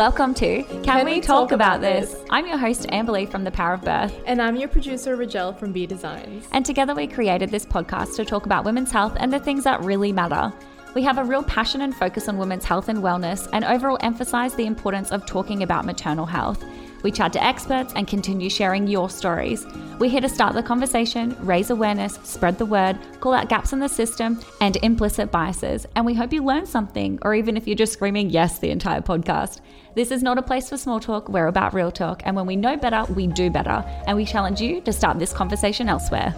[0.00, 2.16] Welcome to Can, We, Talk, About this?
[2.30, 4.18] I'm your host, Amberly from The Power of Birth.
[4.24, 6.48] And I'm your producer, Rajel from B Designs.
[6.52, 9.82] And together we created this podcast to talk about women's health and the things that
[9.82, 10.54] really matter.
[10.94, 14.54] We have a real passion and focus on women's health and wellness, and overall emphasize
[14.54, 16.64] the importance of talking about maternal health.
[17.02, 19.66] We chat to experts and continue sharing your stories.
[19.98, 23.80] We're here to start the conversation, raise awareness, spread the word, call out gaps in
[23.80, 27.76] the system and implicit biases, and we hope you learn something, or even if you're
[27.76, 29.60] just screaming yes the entire podcast.
[29.94, 32.56] This is not a place for small talk, we're about real talk, and when we
[32.56, 36.34] know better, we do better, and we challenge you to start this conversation elsewhere.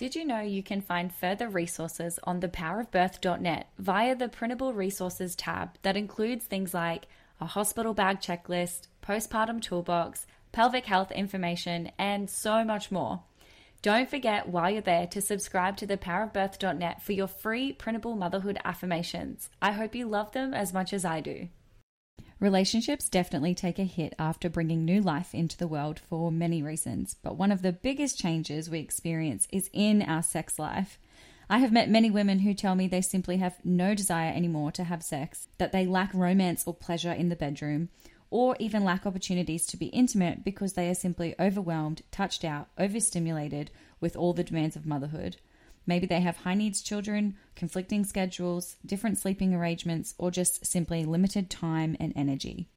[0.00, 5.76] Did you know you can find further resources on thepowerofbirth.net via the printable resources tab
[5.82, 7.06] that includes things like
[7.38, 13.24] a hospital bag checklist, postpartum toolbox, pelvic health information, and so much more.
[13.82, 19.50] Don't forget while you're there to subscribe to thepowerofbirth.net for your free printable motherhood affirmations.
[19.60, 21.48] I hope you love them as much as I do.
[22.40, 27.14] Relationships definitely take a hit after bringing new life into the world for many reasons,
[27.22, 30.98] but one of the biggest changes we experience is in our sex life.
[31.50, 34.84] I have met many women who tell me they simply have no desire anymore to
[34.84, 37.90] have sex, that they lack romance or pleasure in the bedroom,
[38.30, 43.70] or even lack opportunities to be intimate because they are simply overwhelmed, touched out, overstimulated
[44.00, 45.36] with all the demands of motherhood.
[45.90, 51.50] Maybe they have high needs children, conflicting schedules, different sleeping arrangements, or just simply limited
[51.50, 52.68] time and energy.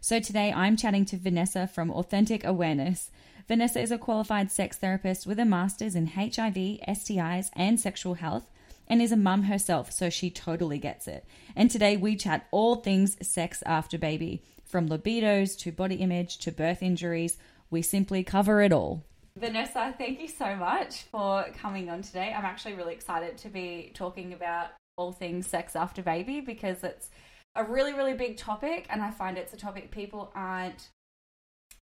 [0.00, 3.12] So today I'm chatting to Vanessa from Authentic Awareness.
[3.46, 8.50] Vanessa is a qualified sex therapist with a master's in HIV, STIs, and sexual health,
[8.88, 11.24] and is a mum herself, so she totally gets it.
[11.54, 16.50] And today we chat all things sex after baby, from libidos to body image to
[16.50, 17.36] birth injuries.
[17.70, 19.04] We simply cover it all.
[19.38, 22.32] Vanessa, thank you so much for coming on today.
[22.34, 27.10] I'm actually really excited to be talking about all things sex after baby because it's
[27.54, 30.88] a really, really big topic, and I find it's a topic people aren't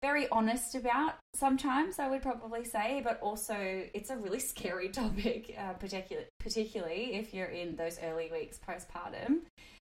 [0.03, 3.55] very honest about sometimes, I would probably say, but also
[3.95, 9.39] it's a really scary topic, uh, particularly, particularly if you're in those early weeks postpartum.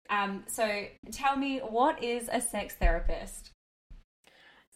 [0.10, 3.52] Um, so tell me, what is a sex therapist?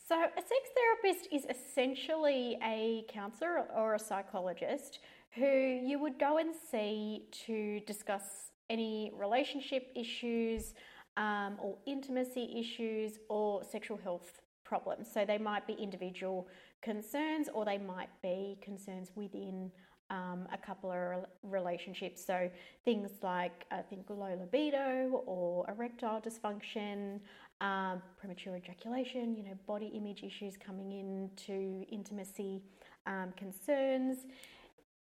[0.06, 0.70] So, a sex
[1.04, 5.00] therapist is essentially a counselor or a psychologist
[5.32, 10.74] who you would go and see to discuss any relationship issues
[11.18, 15.08] um, or intimacy issues or sexual health problems.
[15.12, 16.48] So, they might be individual
[16.82, 19.72] concerns or they might be concerns within
[20.10, 22.24] um, a couple of relationships.
[22.26, 22.50] So
[22.86, 27.20] things like I think low libido or erectile dysfunction,
[27.64, 32.62] um, premature ejaculation, you know, body image issues coming into intimacy
[33.08, 34.26] um, concerns,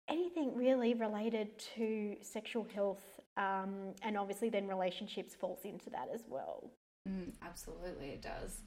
[0.09, 6.22] anything really related to sexual health, um, and obviously then relationships falls into that as
[6.28, 6.71] well.
[7.06, 8.62] Mm, absolutely, it does.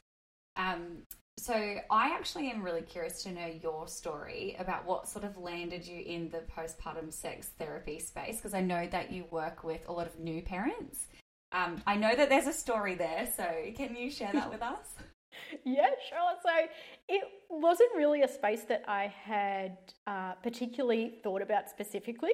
[0.55, 1.03] Um,
[1.39, 5.87] so I actually am really curious to know your story about what sort of landed
[5.87, 9.91] you in the postpartum sex therapy space because I know that you work with a
[9.91, 11.07] lot of new parents.
[11.51, 13.45] Um, I know that there's a story there, so
[13.75, 14.93] can you share that with us?
[15.65, 16.33] yeah, sure.
[16.43, 16.67] So
[17.07, 22.33] it wasn't really a space that I had uh, particularly thought about specifically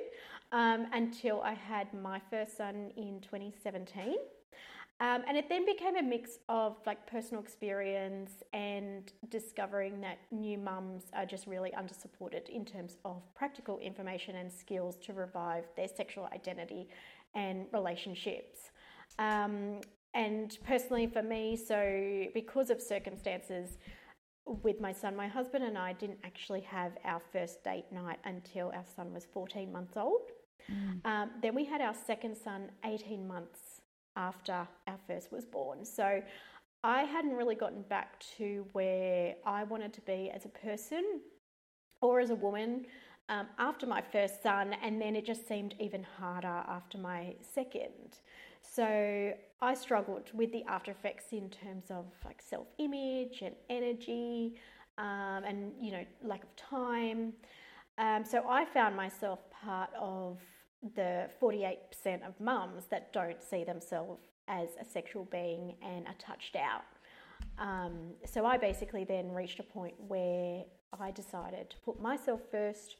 [0.52, 4.16] um, until I had my first son in 2017.
[5.02, 10.58] Um, and it then became a mix of like personal experience and discovering that new
[10.58, 15.90] mums are just really undersupported in terms of practical information and skills to revive their
[15.90, 16.88] sexual identity
[17.34, 18.72] and relationships.
[19.20, 19.82] Um,
[20.14, 23.78] and personally, for me, so because of circumstances
[24.46, 28.68] with my son, my husband and I didn't actually have our first date night until
[28.68, 30.32] our son was 14 months old.
[30.72, 31.06] Mm.
[31.06, 33.82] Um, then we had our second son 18 months
[34.16, 35.84] after our first was born.
[35.84, 36.22] So
[36.84, 41.22] I hadn't really gotten back to where I wanted to be as a person
[42.02, 42.86] or as a woman
[43.28, 48.20] um, after my first son, and then it just seemed even harder after my second.
[48.74, 54.56] So I struggled with the after effects in terms of like self image and energy,
[54.98, 57.34] um, and you know lack of time.
[57.98, 60.40] Um, so I found myself part of
[60.96, 66.56] the 48% of mums that don't see themselves as a sexual being and are touched
[66.56, 66.84] out.
[67.58, 70.64] Um, so I basically then reached a point where
[71.00, 72.98] I decided to put myself first,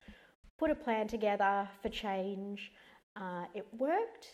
[0.58, 2.72] put a plan together for change.
[3.16, 4.28] Uh, it worked,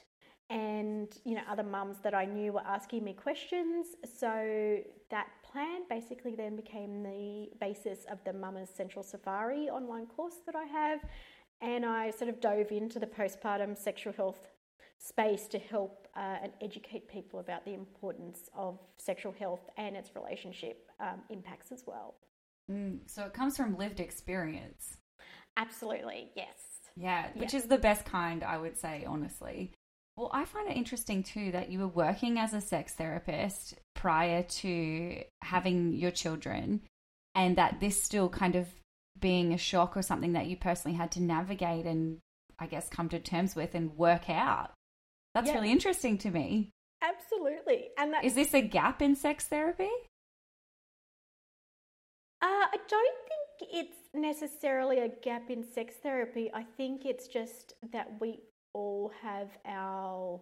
[0.52, 3.88] and you know other mums that I knew were asking me questions.
[4.20, 10.36] So that plan basically then became the basis of the Mama's Sensual Safari online course
[10.46, 11.00] that I have,
[11.62, 14.50] and I sort of dove into the postpartum sexual health
[14.98, 20.12] space to help uh, and educate people about the importance of sexual health and its
[20.16, 22.16] relationship um, impacts as well.
[22.70, 24.98] Mm, so it comes from lived experience.
[25.58, 26.58] Absolutely, yes.
[26.96, 27.60] Yeah, which yeah.
[27.60, 29.72] is the best kind, I would say, honestly.
[30.18, 34.44] Well, I find it interesting too that you were working as a sex therapist prior
[34.44, 36.82] to having your children,
[37.34, 38.68] and that this still kind of
[39.20, 42.20] being a shock or something that you personally had to navigate and
[42.60, 44.72] I guess come to terms with and work out.
[45.34, 45.56] That's yeah.
[45.56, 46.72] really interesting to me.
[47.02, 47.90] Absolutely.
[47.98, 49.90] And that Is this a gap in sex therapy?
[52.42, 56.52] Uh, I don't think it's necessarily a gap in sex therapy.
[56.54, 58.40] I think it's just that we
[58.74, 60.40] all have our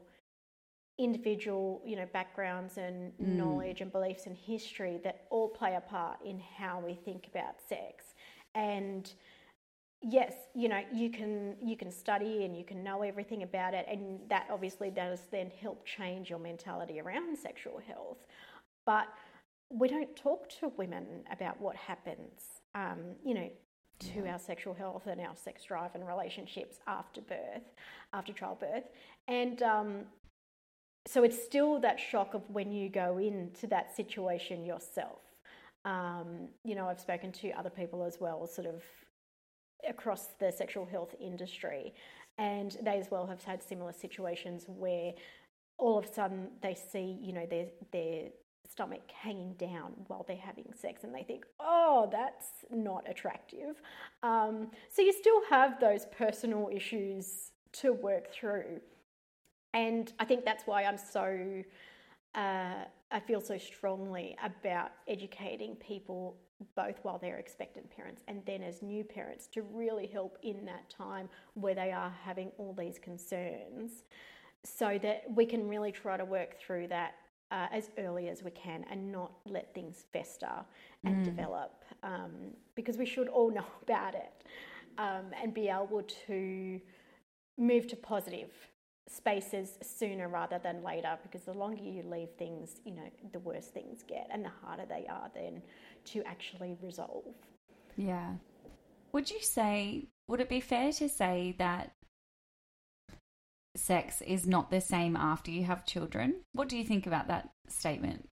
[0.97, 3.27] individual, you know, backgrounds and mm.
[3.37, 7.55] knowledge and beliefs and history that all play a part in how we think about
[7.67, 8.13] sex.
[8.53, 9.11] And
[10.01, 13.85] yes, you know, you can you can study and you can know everything about it,
[13.89, 18.25] and that obviously does then help change your mentality around sexual health.
[18.85, 19.07] But
[19.69, 22.41] we don't talk to women about what happens,
[22.75, 23.49] um, you know,
[23.99, 24.33] to yeah.
[24.33, 27.63] our sexual health and our sex drive and relationships after birth,
[28.13, 28.85] after childbirth,
[29.27, 30.05] and um,
[31.05, 35.21] so it's still that shock of when you go into that situation yourself.
[35.85, 38.83] Um, you know, I've spoken to other people as well, sort of
[39.87, 41.93] across the sexual health industry,
[42.37, 45.13] and they as well have had similar situations where
[45.77, 48.29] all of a sudden they see, you know, their their
[48.71, 53.81] stomach hanging down while they're having sex, and they think, oh, that's not attractive.
[54.23, 58.81] Um, so you still have those personal issues to work through,
[59.73, 61.63] and I think that's why I'm so.
[62.35, 66.37] Uh, I feel so strongly about educating people
[66.75, 70.89] both while they're expectant parents and then as new parents to really help in that
[70.89, 74.03] time where they are having all these concerns
[74.63, 77.13] so that we can really try to work through that
[77.51, 80.65] uh, as early as we can and not let things fester
[81.03, 81.23] and mm.
[81.23, 82.31] develop um,
[82.75, 84.43] because we should all know about it
[84.97, 86.79] um, and be able to
[87.57, 88.51] move to positive
[89.07, 93.67] spaces sooner rather than later because the longer you leave things, you know, the worse
[93.67, 95.61] things get and the harder they are then
[96.05, 97.25] to actually resolve.
[97.97, 98.33] Yeah.
[99.11, 101.91] Would you say, would it be fair to say that
[103.89, 106.27] sex is not the same after you have children?
[106.53, 108.29] What do you think about that statement?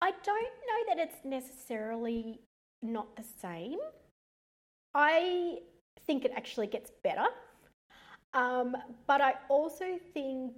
[0.00, 2.40] I don't know that it's necessarily
[2.82, 3.78] not the same.
[4.94, 5.58] I
[6.06, 7.26] think it actually gets better.
[8.32, 8.76] Um,
[9.08, 10.52] but I also think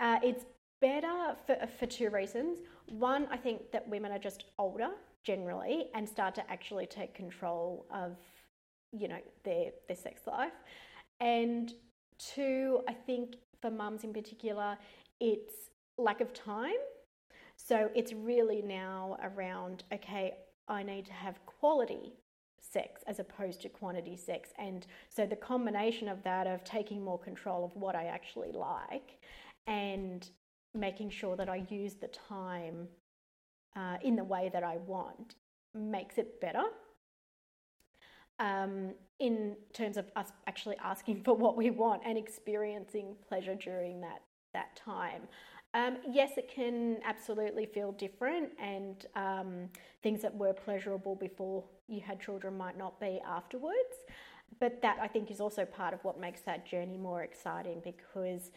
[0.00, 0.46] uh, it's
[0.80, 2.60] better for, for two reasons.
[2.88, 4.88] One, I think that women are just older
[5.22, 8.16] generally and start to actually take control of,
[8.92, 10.52] you know, their, their sex life.
[11.20, 11.72] And
[12.18, 14.76] two, I think for mums in particular,
[15.20, 16.76] it's lack of time.
[17.56, 20.34] So it's really now around, okay,
[20.68, 22.12] I need to have quality
[22.60, 24.50] sex as opposed to quantity sex.
[24.58, 29.18] And so the combination of that, of taking more control of what I actually like
[29.66, 30.28] and
[30.74, 32.88] making sure that I use the time
[33.74, 35.36] uh, in the way that I want,
[35.74, 36.64] makes it better.
[38.38, 44.00] Um, in terms of us actually asking for what we want and experiencing pleasure during
[44.02, 45.22] that that time.
[45.74, 49.68] Um, yes, it can absolutely feel different, and um,
[50.02, 53.96] things that were pleasurable before you had children might not be afterwards.
[54.58, 58.52] But that I think is also part of what makes that journey more exciting because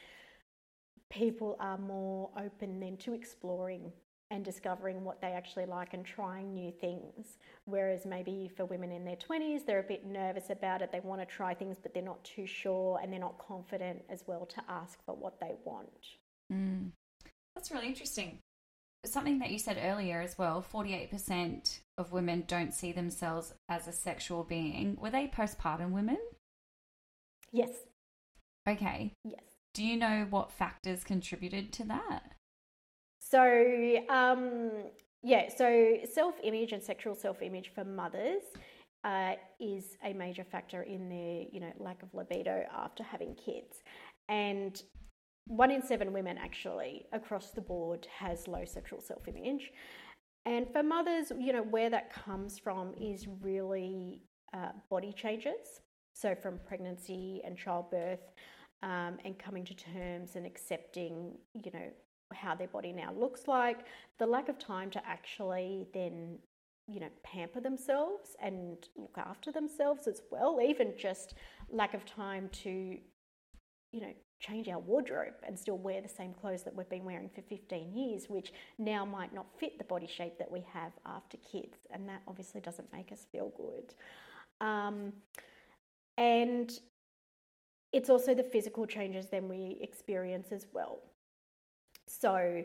[1.09, 3.91] people are more open then to exploring
[4.31, 7.38] and discovering what they actually like and trying new things.
[7.65, 10.91] Whereas maybe for women in their 20s, they're a bit nervous about it.
[10.91, 14.24] They want to try things, but they're not too sure and they're not confident as
[14.27, 15.89] well to ask for what they want.
[16.53, 16.91] Mm.
[17.55, 18.39] That's really interesting.
[19.05, 23.93] Something that you said earlier as well 48% of women don't see themselves as a
[23.93, 24.98] sexual being.
[25.00, 26.19] Were they postpartum women?
[27.51, 27.71] Yes.
[28.67, 29.13] Okay.
[29.24, 29.41] Yes.
[29.74, 32.36] Do you know what factors contributed to that?
[33.29, 34.71] So, um,
[35.21, 38.41] yeah, so self image and sexual self image for mothers
[39.03, 43.83] uh, is a major factor in their, you know, lack of libido after having kids.
[44.29, 44.81] And
[45.45, 49.71] one in seven women actually across the board has low sexual self image.
[50.45, 55.81] And for mothers, you know, where that comes from is really uh, body changes.
[56.13, 58.33] So, from pregnancy and childbirth,
[58.81, 61.89] um, and coming to terms and accepting, you know,
[62.33, 63.79] how their body now looks like,
[64.17, 66.39] the lack of time to actually then
[66.89, 71.36] you know, pamper themselves and look after themselves as well, even just
[71.69, 72.98] lack of time to,
[73.91, 77.29] you know, change our wardrobe and still wear the same clothes that we've been wearing
[77.29, 81.38] for 15 years, which now might not fit the body shape that we have after
[81.38, 81.77] kids.
[81.91, 83.93] And that obviously doesn't make us feel good.
[84.65, 85.13] Um,
[86.17, 86.71] and
[87.93, 91.00] it's also the physical changes then we experience as well.
[92.09, 92.63] So,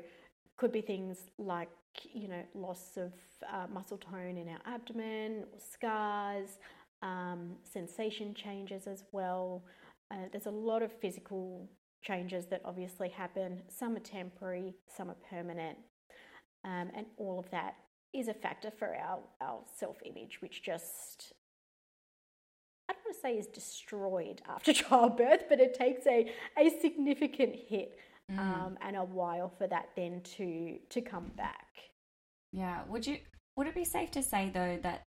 [0.56, 1.68] could be things like,
[2.12, 3.12] you know, loss of
[3.52, 6.58] uh, muscle tone in our abdomen, or scars,
[7.02, 9.64] um, sensation changes as well.
[10.10, 11.68] Uh, there's a lot of physical
[12.02, 13.62] changes that obviously happen.
[13.68, 15.78] Some are temporary, some are permanent.
[16.64, 17.74] Um, and all of that
[18.14, 21.32] is a factor for our, our self image, which just,
[22.88, 27.56] I don't want to say is destroyed after childbirth, but it takes a, a significant
[27.68, 27.98] hit
[28.30, 28.38] mm.
[28.38, 31.68] um, and a while for that then to, to come back.
[32.52, 32.82] Yeah.
[32.88, 33.18] Would you,
[33.56, 35.02] would it be safe to say though that,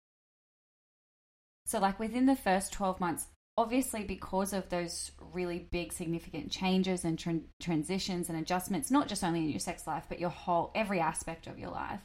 [1.66, 7.06] so like within the first 12 months, obviously because of those really big significant changes
[7.06, 10.72] and tra- transitions and adjustments not just only in your sex life but your whole
[10.76, 12.02] every aspect of your life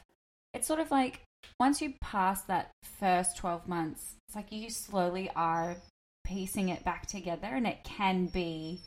[0.53, 1.21] it's sort of like
[1.59, 5.75] once you pass that first 12 months it's like you slowly are
[6.23, 8.79] piecing it back together and it can be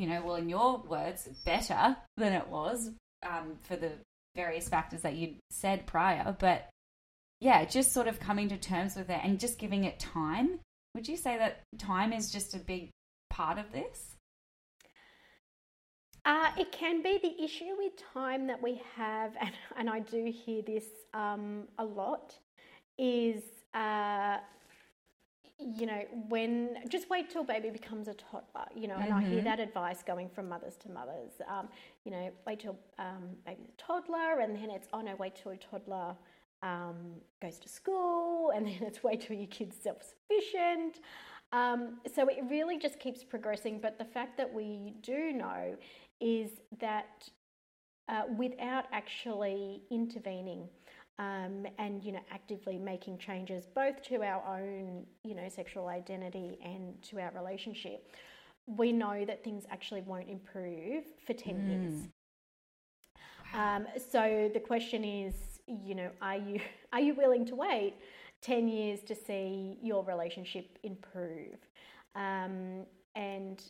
[0.00, 2.90] you know well in your words better than it was
[3.22, 3.92] um, for the
[4.34, 6.36] various factors that you said prior.
[6.38, 6.68] But
[7.40, 10.60] yeah just sort of coming to terms with it and just giving it time.
[10.94, 12.90] Would you say that time is just a big
[13.30, 14.16] part of this?
[16.24, 17.18] Uh, it can be.
[17.22, 21.84] The issue with time that we have, and, and I do hear this um, a
[21.84, 22.34] lot,
[22.98, 23.42] is,
[23.72, 24.38] uh,
[25.60, 29.14] you know, when just wait till baby becomes a toddler, you know, and mm-hmm.
[29.14, 29.44] I hear mm-hmm.
[29.44, 31.32] that advice going from mothers to mothers.
[31.48, 31.68] Um,
[32.04, 35.52] you know, wait till um, baby's a toddler, and then it's, oh no, wait till
[35.52, 36.16] a toddler
[36.62, 41.00] um, goes to school, and then it's wait till your kid's self sufficient.
[41.52, 43.80] Um, so it really just keeps progressing.
[43.80, 45.76] But the fact that we do know
[46.20, 46.50] is
[46.80, 47.28] that
[48.08, 50.68] uh, without actually intervening
[51.20, 56.58] um, and you know actively making changes both to our own you know sexual identity
[56.64, 58.08] and to our relationship,
[58.66, 61.68] we know that things actually won't improve for ten mm.
[61.68, 62.08] years.
[63.52, 65.34] Um, so the question is,
[65.66, 66.60] you know, are you
[66.92, 67.94] are you willing to wait
[68.42, 71.58] 10 years to see your relationship improve?
[72.14, 73.62] Um, and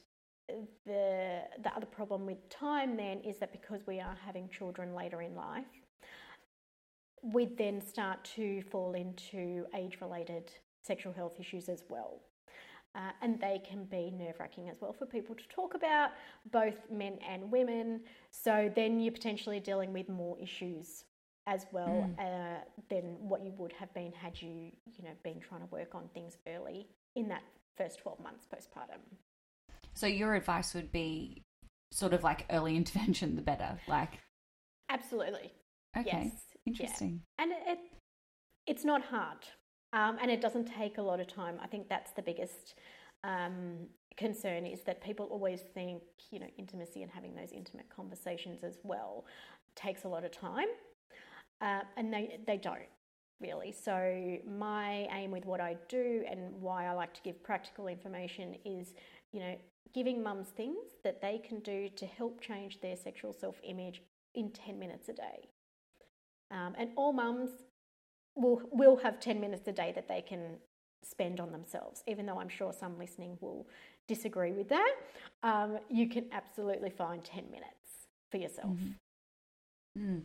[0.87, 5.23] the the other problem with time then is that because we are having children later
[5.23, 5.65] in life,
[7.23, 10.51] we then start to fall into age related
[10.83, 12.21] sexual health issues as well.
[12.97, 16.11] Uh, and they can be nerve wracking as well for people to talk about,
[16.51, 18.01] both men and women.
[18.33, 21.05] So then you're potentially dealing with more issues
[21.47, 22.19] as well mm.
[22.19, 25.95] uh, than what you would have been had you, you know, been trying to work
[25.95, 27.43] on things early in that
[27.77, 29.01] first 12 months postpartum.
[29.95, 31.43] So your advice would be
[31.93, 34.19] sort of like early intervention, the better, like.
[34.89, 35.53] Absolutely.
[35.97, 36.31] Okay.
[36.33, 36.43] Yes.
[36.71, 37.21] Interesting.
[37.39, 37.45] Yeah.
[37.45, 37.79] And it, it,
[38.67, 39.39] it's not hard,
[39.93, 41.57] um, and it doesn't take a lot of time.
[41.63, 42.75] I think that's the biggest
[43.25, 43.87] um,
[44.17, 48.79] concern is that people always think, you know, intimacy and having those intimate conversations as
[48.83, 49.25] well
[49.77, 50.69] takes a lot of time
[51.61, 52.89] uh, and they, they don't
[53.41, 53.73] really.
[53.73, 58.57] So, my aim with what I do and why I like to give practical information
[58.65, 58.95] is,
[59.33, 59.57] you know,
[59.93, 64.03] giving mums things that they can do to help change their sexual self image
[64.35, 65.50] in 10 minutes a day.
[66.51, 67.51] Um, and all mums
[68.35, 70.59] will, will have 10 minutes a day that they can
[71.05, 73.67] spend on themselves, even though I'm sure some listening will
[74.09, 74.95] disagree with that.
[75.43, 78.71] Um, you can absolutely find 10 minutes for yourself.
[78.71, 80.15] Mm-hmm.
[80.15, 80.23] Mm.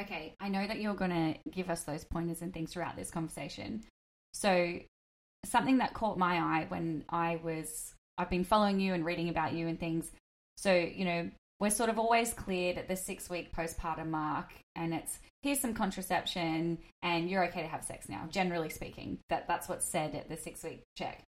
[0.00, 3.10] Okay, I know that you're going to give us those pointers and things throughout this
[3.10, 3.84] conversation.
[4.32, 4.78] So,
[5.44, 9.52] something that caught my eye when I was, I've been following you and reading about
[9.52, 10.10] you and things.
[10.56, 14.92] So, you know, we're sort of always cleared at the six week postpartum mark, and
[14.92, 19.18] it's here's some contraception, and you're okay to have sex now, generally speaking.
[19.28, 21.22] That, that's what's said at the six week check.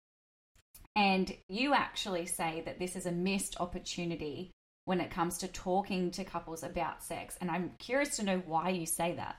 [0.96, 4.50] And you actually say that this is a missed opportunity
[4.86, 7.36] when it comes to talking to couples about sex.
[7.40, 9.36] And I'm curious to know why you say that.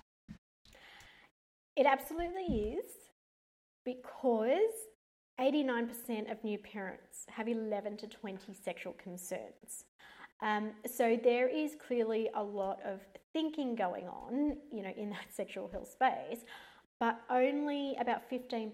[1.75, 2.91] It absolutely is
[3.85, 4.57] because
[5.39, 9.85] 89% of new parents have 11 to 20 sexual concerns.
[10.41, 13.01] Um, so there is clearly a lot of
[13.33, 16.45] thinking going on, you know, in that sexual health space,
[16.99, 18.71] but only about 15%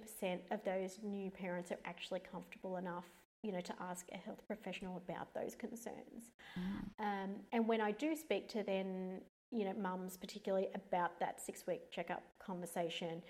[0.51, 3.05] of those new parents are actually comfortable enough
[3.43, 6.31] you know, to ask a health professional about those concerns.
[6.57, 7.03] Mm.
[7.05, 9.19] Um, and when I do speak to then,
[9.51, 13.21] you know, mums particularly about that six week checkup conversation,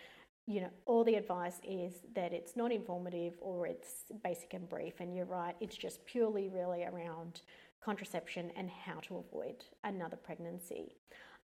[0.46, 5.00] you know, all the advice is that it's not informative or it's basic and brief.
[5.00, 7.42] And you're right, it's just purely really around
[7.84, 10.96] contraception and how to avoid another pregnancy.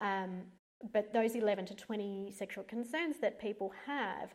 [0.02, 0.44] Um,
[0.94, 4.34] but those 11 to 20 sexual concerns that people have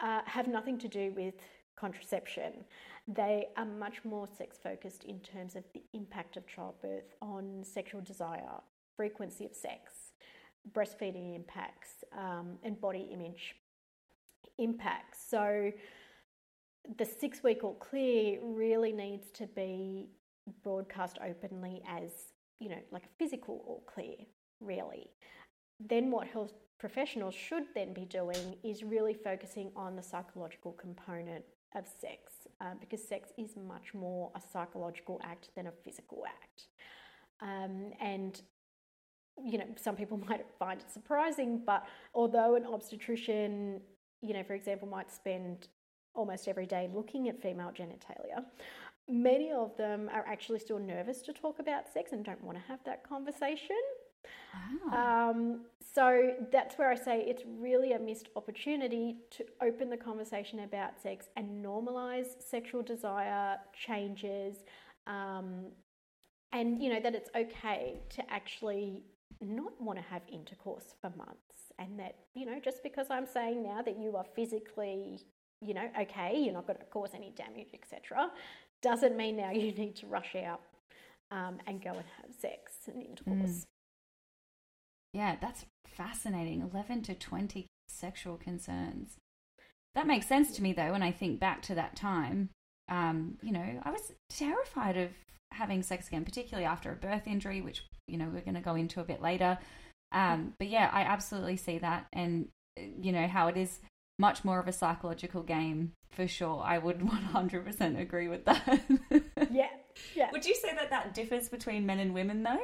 [0.00, 1.34] uh, have nothing to do with
[1.78, 2.64] contraception.
[3.08, 8.00] They are much more sex focused in terms of the impact of childbirth on sexual
[8.00, 8.60] desire,
[8.96, 9.92] frequency of sex,
[10.72, 13.54] breastfeeding impacts, um, and body image
[14.58, 15.24] impacts.
[15.28, 15.70] So
[16.98, 20.08] the six week all clear really needs to be
[20.62, 22.10] broadcast openly as,
[22.58, 24.16] you know, like a physical all clear,
[24.60, 25.10] really.
[25.80, 31.44] Then what health professionals should then be doing is really focusing on the psychological component
[31.74, 36.68] of sex uh, because sex is much more a psychological act than a physical act.
[37.42, 38.40] Um, and
[39.42, 43.80] you know, some people might find it surprising, but although an obstetrician,
[44.22, 45.68] you know, for example, might spend
[46.14, 48.42] almost every day looking at female genitalia,
[49.08, 52.64] many of them are actually still nervous to talk about sex and don't want to
[52.66, 53.76] have that conversation.
[54.90, 55.30] Wow.
[55.30, 55.60] Um,
[55.94, 61.00] so that's where I say it's really a missed opportunity to open the conversation about
[61.00, 64.56] sex and normalize sexual desire changes,
[65.06, 65.66] um,
[66.52, 69.04] and you know that it's okay to actually
[69.40, 73.62] not want to have intercourse for months, and that you know just because I'm saying
[73.62, 75.20] now that you are physically
[75.62, 78.30] you know okay, you're not going to cause any damage, etc.,
[78.86, 80.60] doesn't mean now you need to rush out
[81.32, 83.50] um, and go and have sex and intercourse.
[83.50, 83.64] Mm.
[85.12, 86.62] Yeah, that's fascinating.
[86.72, 89.16] 11 to 20 sexual concerns.
[89.96, 92.50] That makes sense to me, though, when I think back to that time.
[92.88, 95.10] Um, you know, I was terrified of
[95.52, 98.76] having sex again, particularly after a birth injury, which, you know, we're going to go
[98.76, 99.58] into a bit later.
[100.12, 102.06] Um, but yeah, I absolutely see that.
[102.12, 103.80] And, you know, how it is
[104.18, 106.62] much more of a psychological game for sure.
[106.64, 108.80] I would 100% agree with that.
[109.50, 109.68] yeah.
[110.14, 110.30] Yeah.
[110.32, 112.58] Would you say that that differs between men and women, though?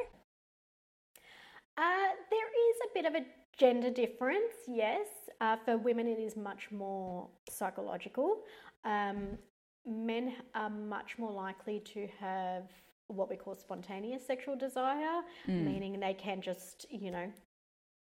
[1.77, 3.25] Uh, there is a bit of a
[3.57, 5.07] gender difference, yes.
[5.39, 8.41] Uh, for women, it is much more psychological.
[8.85, 9.37] Um,
[9.85, 12.69] men are much more likely to have
[13.07, 15.63] what we call spontaneous sexual desire, mm.
[15.65, 17.31] meaning they can just, you know,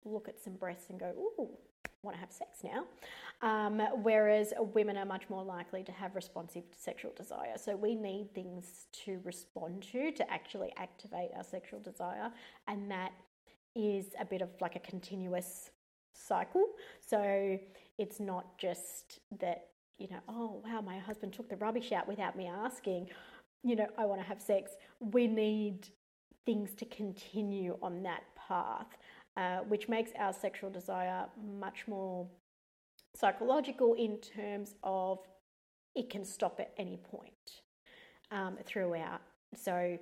[0.05, 1.51] look at some breasts and go, ooh,
[2.03, 2.85] want to have sex now.
[3.41, 7.57] Um, whereas women are much more likely to have responsive sexual desire.
[7.57, 12.31] So we need things to respond to to actually activate our sexual desire,
[12.67, 13.13] and that
[13.75, 15.71] is a bit of like a continuous
[16.13, 16.65] cycle.
[17.01, 17.59] So
[17.99, 19.67] it's not just that,
[19.99, 23.09] you know, oh, wow, my husband took the rubbish out without me asking,
[23.63, 24.73] you know, I want to have sex.
[25.01, 25.89] We need
[26.45, 28.97] things to continue on that path,
[29.39, 31.25] uh, which makes our sexual desire
[31.59, 32.27] much more
[33.15, 35.19] psychological in terms of
[35.95, 37.63] it can stop at any point
[38.31, 39.23] um, throughout.
[39.55, 39.99] So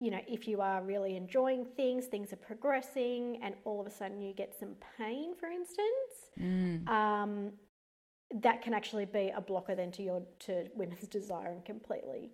[0.00, 3.90] you know, if you are really enjoying things, things are progressing, and all of a
[3.90, 5.84] sudden you get some pain, for instance,
[6.40, 6.88] mm.
[6.88, 7.52] um,
[8.40, 12.30] that can actually be a blocker then to your to women's desire and completely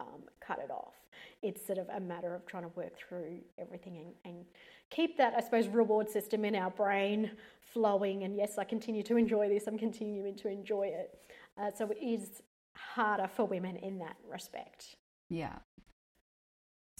[0.00, 0.94] um, cut it off.
[1.44, 4.44] It's sort of a matter of trying to work through everything and, and
[4.90, 7.30] keep that, I suppose, reward system in our brain
[7.60, 8.24] flowing.
[8.24, 9.66] And yes, I continue to enjoy this.
[9.66, 11.18] I'm continuing to enjoy it.
[11.56, 12.42] Uh, so it is
[12.76, 14.96] harder for women in that respect.
[15.30, 15.58] Yeah,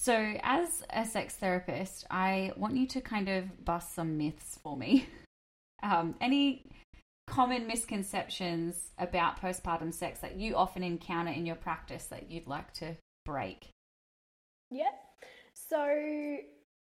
[0.05, 4.77] so, as a sex therapist, I want you to kind of bust some myths for
[4.77, 5.07] me.
[5.83, 6.71] Um, any
[7.27, 12.73] common misconceptions about postpartum sex that you often encounter in your practice that you'd like
[12.75, 13.69] to break?
[14.75, 14.91] Yeah.
[15.53, 16.37] So,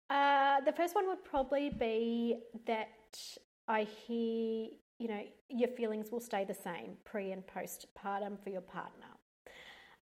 [0.09, 2.89] uh, the first one would probably be that
[3.69, 8.63] I hear, you know, your feelings will stay the same pre and postpartum for your
[8.63, 9.13] partner.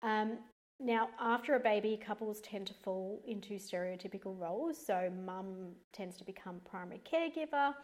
[0.03, 0.39] Um,
[0.81, 4.79] now, after a baby, couples tend to fall into stereotypical roles.
[4.85, 7.75] So, mum tends to become primary caregiver,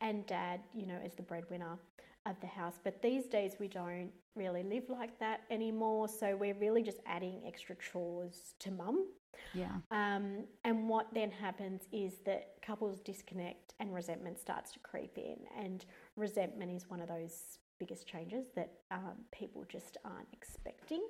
[0.00, 1.78] and dad, you know, is the breadwinner
[2.28, 2.74] of the house.
[2.82, 6.08] But these days, we don't really live like that anymore.
[6.08, 9.06] So, we're really just adding extra chores to mum.
[9.54, 9.76] Yeah.
[9.90, 15.36] Um, and what then happens is that couples disconnect and resentment starts to creep in.
[15.58, 15.84] And
[16.16, 21.02] resentment is one of those biggest changes that um, people just aren't expecting.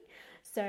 [0.42, 0.62] So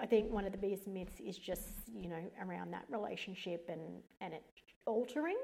[0.00, 4.02] I think one of the biggest myths is just you know around that relationship and
[4.20, 4.42] and it
[4.86, 5.36] altering.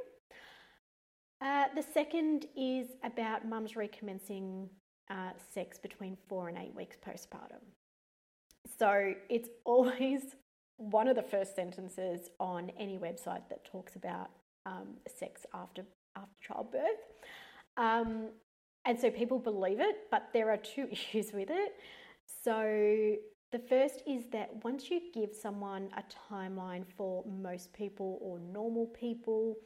[1.41, 4.69] Uh, the second is about mums recommencing
[5.11, 7.63] uh, sex between four and eight weeks postpartum.
[8.79, 10.23] So it's always
[10.79, 14.31] one of the first sentences on any website that talks about
[14.67, 15.85] um, sex after
[16.17, 16.83] after childbirth.
[17.77, 18.29] Um,
[18.87, 21.75] and so people believe it, but there are two issues with it.
[22.43, 23.17] So
[23.53, 28.87] the first is that once you give someone a timeline for most people or normal
[28.87, 29.57] people,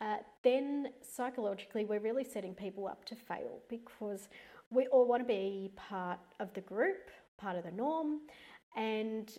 [0.00, 4.28] uh, then psychologically we're really setting people up to fail because
[4.70, 8.20] we all want to be part of the group, part of the norm,
[8.76, 9.38] and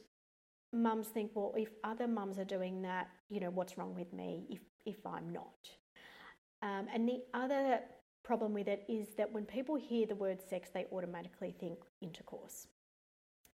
[0.73, 4.45] mums think, well, if other mums are doing that, you know, what's wrong with me
[4.49, 5.69] if, if I'm not?
[6.61, 7.79] Um, and the other
[8.23, 12.67] problem with it is that when people hear the word sex, they automatically think intercourse.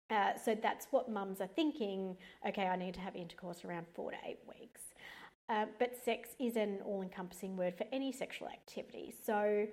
[0.09, 4.11] Uh, so that's what mums are thinking okay, I need to have intercourse around four
[4.11, 4.81] to eight weeks.
[5.51, 9.13] Uh, but sex is an all encompassing word for any sexual activity.
[9.25, 9.67] So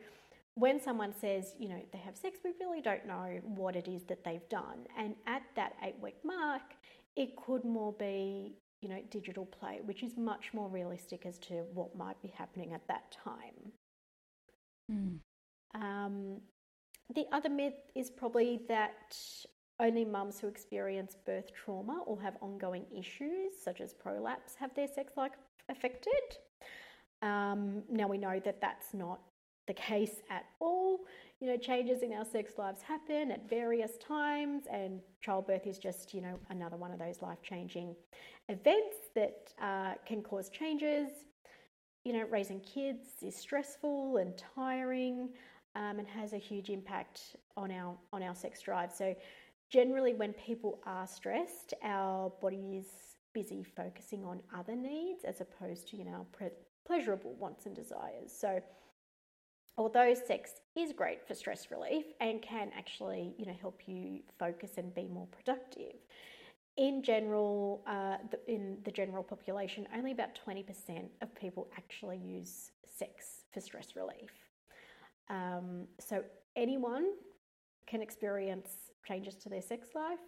[0.54, 4.02] when someone says, you know, they have sex, we really don't know what it is
[4.04, 4.86] that they've done.
[4.98, 6.62] And at that eight week mark,
[7.14, 11.62] it could more be, you know, digital play, which is much more realistic as to
[11.74, 13.72] what might be happening at that time.
[14.90, 15.18] Mm.
[15.80, 16.40] Um,
[17.14, 19.16] the other myth is probably that
[19.78, 24.88] only mums who experience birth trauma or have ongoing issues, such as prolapse, have their
[24.88, 25.30] sex life
[25.68, 26.12] affected.
[27.22, 29.20] Um, now we know that that's not
[29.66, 31.00] the case at all.
[31.40, 36.14] You know, changes in our sex lives happen at various times, and childbirth is just,
[36.14, 37.94] you know, another one of those life changing
[38.48, 41.10] events that uh, can cause changes.
[42.04, 45.28] You know, raising kids is stressful and tiring
[45.74, 48.90] um, and has a huge impact on our on our sex drive.
[48.92, 49.14] So
[49.70, 52.86] generally when people are stressed, our body is
[53.34, 56.48] busy focusing on other needs as opposed to, you know, pre-
[56.86, 58.32] pleasurable wants and desires.
[58.38, 58.60] So
[59.76, 64.72] although sex is great for stress relief and can actually, you know, help you focus
[64.76, 65.94] and be more productive,
[66.76, 70.64] in general, uh, the, in the general population, only about 20%
[71.22, 74.30] of people actually use sex for stress relief.
[75.28, 76.22] Um, so
[76.56, 77.10] anyone
[77.86, 78.70] can experience
[79.06, 80.20] changes to their sex life.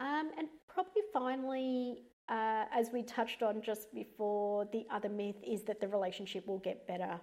[0.00, 5.62] Um, and probably finally, uh, as we touched on just before, the other myth is
[5.64, 7.20] that the relationship will get better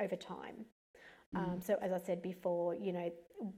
[0.00, 0.64] over time.
[1.34, 1.52] Um, mm.
[1.52, 3.10] Um, so, as I said before, you know,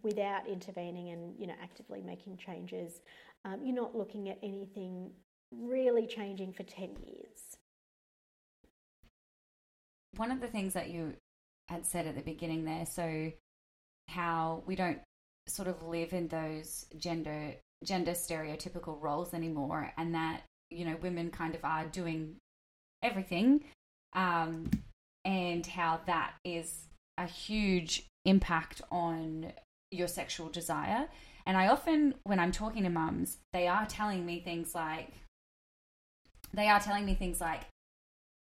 [0.03, 3.01] without intervening and you know actively making changes,
[3.45, 5.11] um, you're not looking at anything
[5.53, 7.57] really changing for ten years.
[10.17, 11.15] One of the things that you
[11.69, 13.31] had said at the beginning there, so
[14.09, 14.99] how we don't
[15.47, 21.31] sort of live in those gender gender stereotypical roles anymore and that you know women
[21.31, 22.37] kind of are doing
[23.03, 23.65] everything
[24.15, 24.69] um,
[25.25, 29.53] and how that is a huge impact on
[29.91, 31.09] your sexual desire.
[31.47, 35.13] And i often when i'm talking to mums they are telling me things like
[36.53, 37.63] they are telling me things like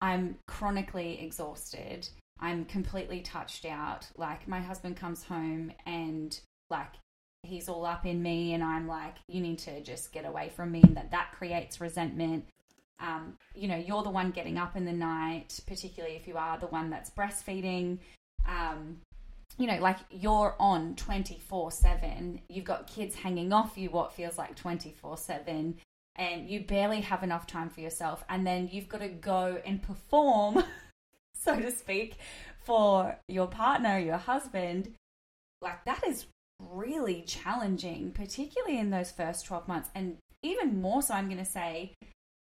[0.01, 2.09] i'm chronically exhausted.
[2.43, 4.09] I'm completely touched out.
[4.17, 6.39] Like my husband comes home and
[6.71, 6.95] like
[7.43, 10.71] he's all up in me and I'm like, you need to just get away from
[10.73, 12.47] me, and that that creates resentment.
[13.01, 16.59] Um, you know, you're the one getting up in the night, particularly if you are
[16.59, 17.99] the one that's breastfeeding.
[18.49, 19.01] Um,
[19.59, 22.41] you know, like you're on 24 7.
[22.49, 25.77] You've got kids hanging off you what feels like 24 7,
[26.17, 28.25] and you barely have enough time for yourself.
[28.29, 30.63] And then you've got to go and perform,
[31.35, 32.19] so to speak,
[32.61, 34.95] for your partner, your husband.
[35.61, 36.27] Like, that is
[36.71, 39.91] really challenging, particularly in those first 12 months.
[39.95, 41.95] And even more so, I'm going to say,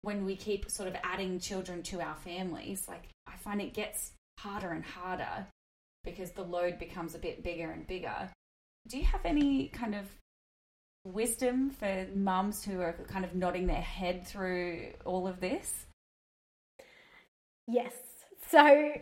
[0.02, 4.12] when we keep sort of adding children to our families, like I find it gets
[4.40, 5.48] harder and harder
[6.04, 8.30] because the load becomes a bit bigger and bigger.
[8.88, 10.06] Do you have any kind of
[11.04, 15.86] wisdom for mums who are kind of nodding their head through all of this?
[17.68, 17.94] Yes.
[18.48, 18.94] So,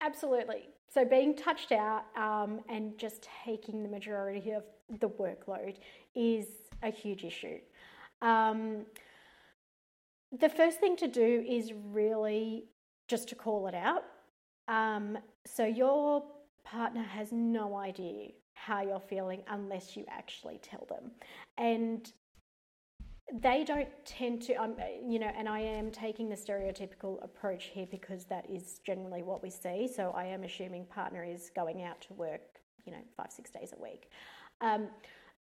[0.00, 0.68] absolutely.
[0.94, 4.62] So, being touched out um, and just taking the majority of
[5.00, 5.74] the workload
[6.14, 6.46] is
[6.84, 7.58] a huge issue.
[8.22, 8.86] Um,
[10.38, 12.66] the first thing to do is really
[13.08, 14.04] just to call it out.
[14.68, 16.22] Um, so, your
[16.62, 21.10] partner has no idea how you're feeling unless you actually tell them.
[21.58, 22.12] And
[23.40, 27.86] they don't tend to, um, you know, and I am taking the stereotypical approach here
[27.90, 29.88] because that is generally what we see.
[29.88, 33.74] So I am assuming partner is going out to work, you know, five, six days
[33.76, 34.08] a week.
[34.60, 34.86] Um,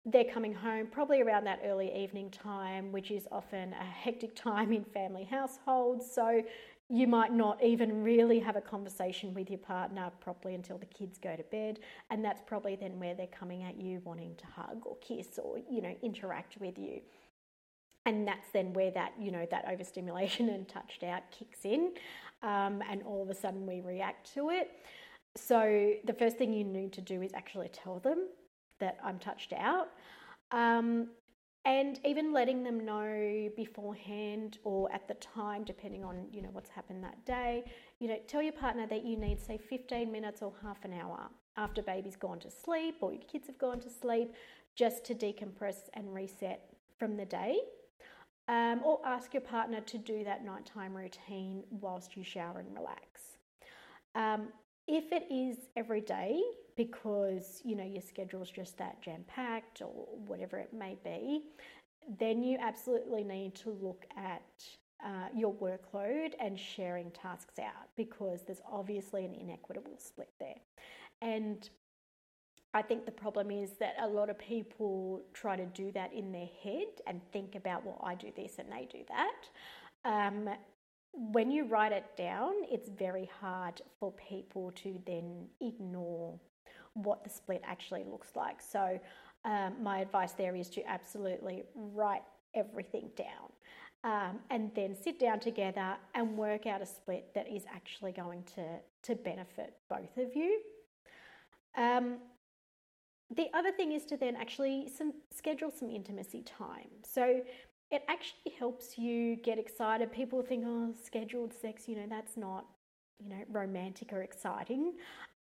[0.04, 4.70] they're coming home probably around that early evening time, which is often a hectic time
[4.70, 6.10] in family households.
[6.10, 6.42] So
[6.90, 11.18] you might not even really have a conversation with your partner properly until the kids
[11.18, 11.80] go to bed.
[12.10, 15.58] And that's probably then where they're coming at you wanting to hug or kiss or,
[15.70, 17.00] you know, interact with you
[18.08, 21.92] and that's then where that you know that overstimulation and touched out kicks in
[22.42, 24.70] um, and all of a sudden we react to it.
[25.36, 28.28] So the first thing you need to do is actually tell them
[28.80, 29.88] that I'm touched out.
[30.50, 31.08] Um,
[31.64, 36.70] and even letting them know beforehand or at the time depending on you know what's
[36.70, 37.64] happened that day
[37.98, 41.28] you know tell your partner that you need say 15 minutes or half an hour
[41.56, 44.32] after baby's gone to sleep or your kids have gone to sleep
[44.76, 47.58] just to decompress and reset from the day
[48.48, 53.38] um, or ask your partner to do that nighttime routine whilst you shower and relax
[54.14, 54.48] um,
[54.86, 56.40] if it is every day
[56.76, 61.42] because you know your schedule's just that jam packed or whatever it may be,
[62.18, 64.42] then you absolutely need to look at
[65.04, 70.56] uh, your workload and sharing tasks out because there's obviously an inequitable split there.
[71.20, 71.68] And
[72.74, 76.32] I think the problem is that a lot of people try to do that in
[76.32, 79.48] their head and think about, well, I do this and they do that.
[80.04, 80.50] Um,
[81.12, 86.38] when you write it down, it's very hard for people to then ignore
[86.94, 88.60] what the split actually looks like.
[88.60, 89.00] So,
[89.44, 92.22] um, my advice there is to absolutely write
[92.54, 93.52] everything down
[94.04, 98.42] um, and then sit down together and work out a split that is actually going
[98.54, 100.60] to, to benefit both of you.
[101.76, 102.18] Um,
[103.34, 106.88] the other thing is to then actually some, schedule some intimacy time.
[107.02, 107.42] So
[107.90, 110.12] it actually helps you get excited.
[110.12, 112.66] People think, oh, scheduled sex, you know, that's not,
[113.18, 114.94] you know, romantic or exciting.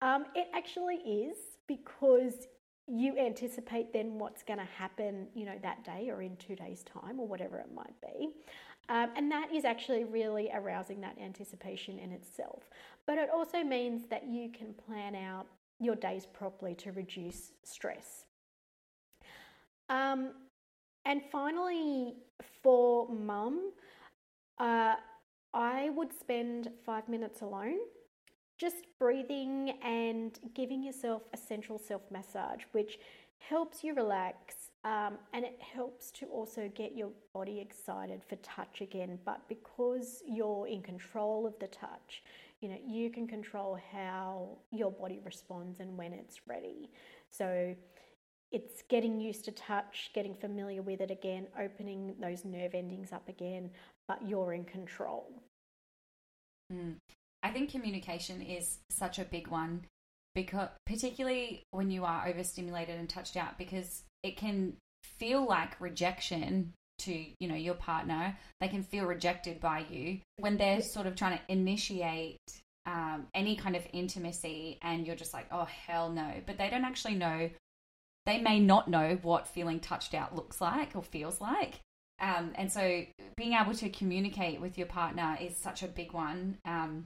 [0.02, 1.38] Um, it actually is
[1.68, 2.48] because
[2.88, 6.84] you anticipate then what's going to happen, you know, that day or in two days'
[6.84, 8.30] time or whatever it might be.
[8.90, 12.64] Um, and that is actually really arousing that anticipation in itself.
[13.06, 15.46] But it also means that you can plan out
[15.80, 18.26] your days properly to reduce stress.
[19.90, 20.32] Um,
[21.06, 22.16] and finally,
[22.62, 23.72] for mum,
[24.60, 24.96] uh,
[25.54, 27.78] I would spend five minutes alone
[28.60, 33.00] just breathing and giving yourself a sensual self massage, which
[33.40, 38.82] helps you relax um, and it helps to also get your body excited for touch
[38.82, 39.18] again.
[39.26, 42.22] But because you're in control of the touch,
[42.62, 46.90] you know, you can control how your body responds and when it's ready.
[47.32, 47.76] So
[48.52, 53.30] it's getting used to touch, getting familiar with it again, opening those nerve endings up
[53.30, 53.70] again,
[54.08, 55.42] but you're in control.
[56.72, 56.96] Mm.
[57.42, 59.86] I think communication is such a big one
[60.36, 66.74] because particularly when you are overstimulated and touched out because it can feel like rejection
[67.00, 70.20] to you know your partner they can feel rejected by you.
[70.38, 72.40] When they're sort of trying to initiate
[72.86, 76.86] um, any kind of intimacy and you're just like oh hell no but they don't
[76.86, 77.50] actually know
[78.26, 81.80] they may not know what feeling touched out looks like or feels like.
[82.22, 83.06] Um, and so
[83.38, 86.58] being able to communicate with your partner is such a big one.
[86.66, 87.06] Um,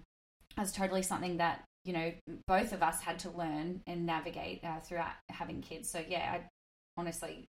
[0.58, 2.12] that's totally something that you know
[2.47, 5.89] both of us had to learn and navigate uh, throughout having kids.
[5.89, 6.41] So yeah, I,
[6.97, 7.45] honestly,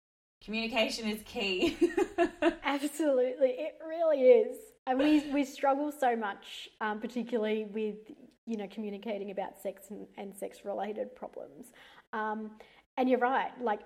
[0.44, 1.78] communication is key.
[2.64, 7.98] Absolutely, it really is, and we we struggle so much, um, particularly with
[8.46, 11.68] you know communicating about sex and, and sex related problems.
[12.14, 12.52] Um,
[12.98, 13.82] and you're right, like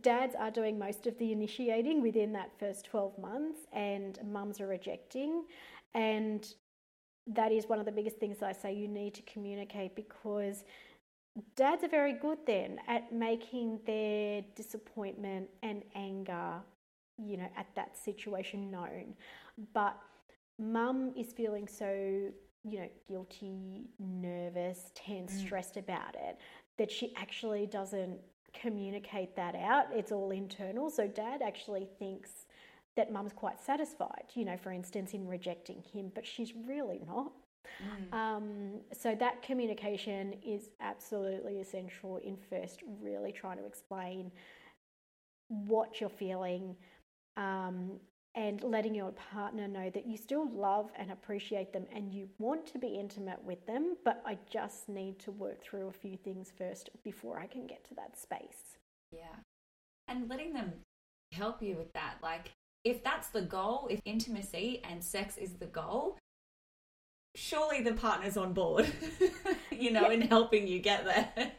[0.00, 4.66] dads are doing most of the initiating within that first 12 months and mums are
[4.66, 5.44] rejecting
[5.94, 6.54] and
[7.26, 10.64] that is one of the biggest things I say you need to communicate because
[11.56, 16.54] dads are very good then at making their disappointment and anger,
[17.16, 19.14] you know, at that situation known.
[19.72, 19.96] But
[20.58, 22.30] mum is feeling so,
[22.64, 25.46] you know, guilty, nervous, tense, mm.
[25.46, 26.38] stressed about it
[26.78, 28.18] that she actually doesn't
[28.60, 29.86] communicate that out.
[29.92, 30.90] It's all internal.
[30.90, 32.46] So dad actually thinks
[32.96, 37.32] that mum's quite satisfied, you know, for instance, in rejecting him, but she's really not.
[37.82, 38.14] Mm.
[38.14, 44.32] Um, so that communication is absolutely essential in first really trying to explain
[45.48, 46.76] what you're feeling
[47.36, 47.92] um,
[48.34, 52.66] and letting your partner know that you still love and appreciate them and you want
[52.66, 56.52] to be intimate with them, but I just need to work through a few things
[56.56, 58.78] first before I can get to that space.
[59.10, 59.36] Yeah.
[60.06, 60.72] And letting them
[61.32, 62.16] help you with that.
[62.22, 62.52] Like,
[62.84, 66.16] if that's the goal, if intimacy and sex is the goal,
[67.34, 68.90] surely the partner's on board,
[69.70, 70.12] you know, yeah.
[70.12, 71.28] in helping you get there.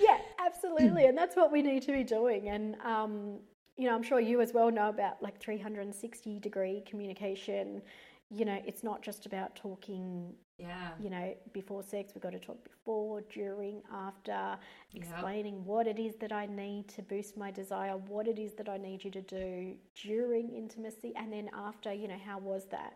[0.00, 1.06] yeah, absolutely.
[1.06, 2.48] And that's what we need to be doing.
[2.48, 3.38] And, um,
[3.76, 7.82] you know, I'm sure you as well know about like 360 degree communication.
[8.30, 10.90] You know, it's not just about talking, yeah.
[10.98, 12.12] you know, before sex.
[12.14, 14.56] We've got to talk before, during, after,
[14.94, 15.66] explaining yep.
[15.66, 18.78] what it is that I need to boost my desire, what it is that I
[18.78, 22.94] need you to do during intimacy, and then after, you know, how was that?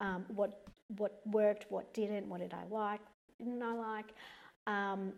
[0.00, 3.00] Um, what what worked, what didn't, what did I like,
[3.38, 4.14] didn't I like.
[4.66, 5.12] Um,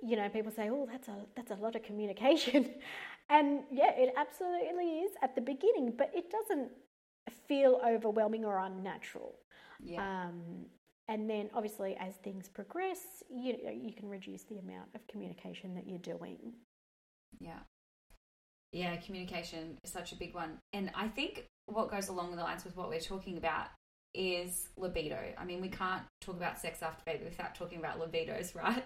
[0.00, 2.70] you know, people say, "Oh, that's a that's a lot of communication,"
[3.30, 6.70] and yeah, it absolutely is at the beginning, but it doesn't
[7.48, 9.34] feel overwhelming or unnatural.
[9.82, 10.02] Yeah.
[10.02, 10.66] Um,
[11.08, 15.88] and then, obviously, as things progress, you you can reduce the amount of communication that
[15.88, 16.52] you're doing.
[17.40, 17.60] Yeah.
[18.72, 20.58] Yeah, communication is such a big one.
[20.74, 23.68] And I think what goes along the lines with what we're talking about
[24.14, 25.18] is libido.
[25.36, 28.84] I mean, we can't talk about sex after baby without talking about libidos, right?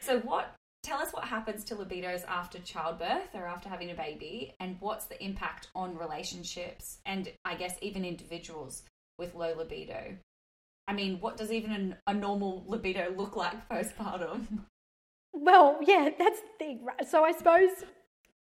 [0.00, 4.54] So, what tell us what happens to libidos after childbirth or after having a baby,
[4.60, 8.82] and what's the impact on relationships and I guess even individuals
[9.18, 10.16] with low libido?
[10.88, 14.46] I mean, what does even an, a normal libido look like postpartum?
[15.38, 16.82] Well, yeah, that's the thing.
[16.82, 17.06] Right?
[17.06, 17.68] So, I suppose,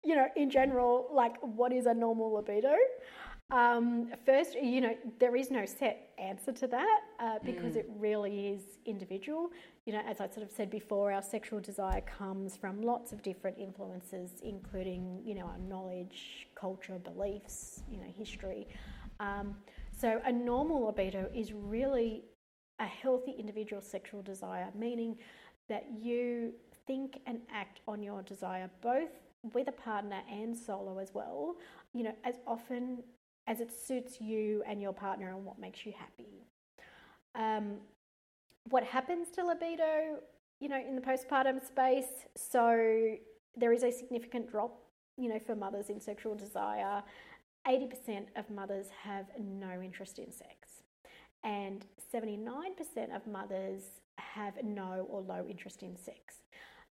[0.04, 2.76] you know, in general, like, what is a normal libido?
[3.54, 7.82] Um, first, you know, there is no set answer to that uh, because mm.
[7.82, 9.52] it really is individual.
[9.86, 13.22] You know, as I sort of said before, our sexual desire comes from lots of
[13.22, 18.68] different influences, including, you know, our knowledge, culture, beliefs, you know, history.
[19.20, 19.56] Um,
[19.96, 22.24] so, a normal libido is really
[22.80, 25.16] a healthy individual sexual desire, meaning
[25.70, 26.54] that you
[26.88, 29.12] think and act on your desire both
[29.54, 31.56] with a partner and solo as well,
[31.94, 33.04] you know, as often
[33.48, 36.48] as it suits you and your partner and what makes you happy.
[37.36, 37.78] Um,
[38.70, 40.20] what happens to libido,
[40.60, 42.26] you know, in the postpartum space?
[42.38, 43.16] So
[43.56, 44.80] there is a significant drop,
[45.18, 47.04] you know, for mothers in sexual desire.
[47.68, 50.84] 80% of mothers have no interest in sex,
[51.44, 53.84] and 79% of mothers
[54.18, 56.42] have no or low interest in sex.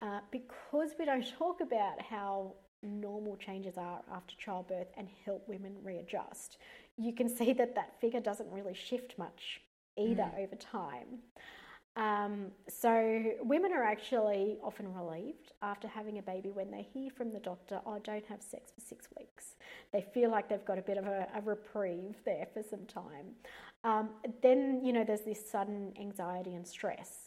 [0.03, 2.55] Uh, because we don't talk about how
[2.85, 6.59] normal changes are after childbirth and help women readjust.
[6.97, 9.61] You can see that that figure doesn't really shift much
[9.97, 10.45] either mm.
[10.45, 11.21] over time.
[11.97, 17.33] Um, so women are actually often relieved after having a baby when they hear from
[17.33, 19.55] the doctor, "Oh, don't have sex for six weeks."
[19.93, 23.37] They feel like they've got a bit of a, a reprieve there for some time.
[23.85, 24.11] Um,
[24.43, 27.24] then you know there's this sudden anxiety and stress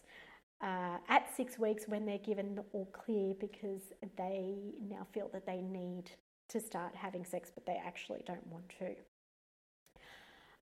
[0.61, 3.81] uh, at six weeks when they're given the all clear because
[4.17, 4.55] they
[4.89, 6.11] now feel that they need
[6.49, 8.95] to start having sex, but they actually don't want to.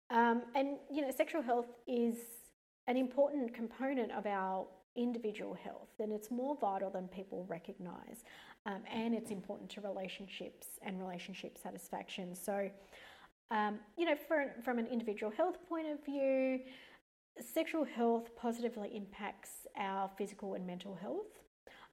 [0.09, 2.15] Um, and you know, sexual health is
[2.87, 8.23] an important component of our individual health, and it's more vital than people recognise.
[8.65, 12.35] Um, and it's important to relationships and relationship satisfaction.
[12.35, 12.69] So,
[13.51, 16.61] um, you know, for, from an individual health point of view,
[17.41, 21.41] Sexual health positively impacts our physical and mental health.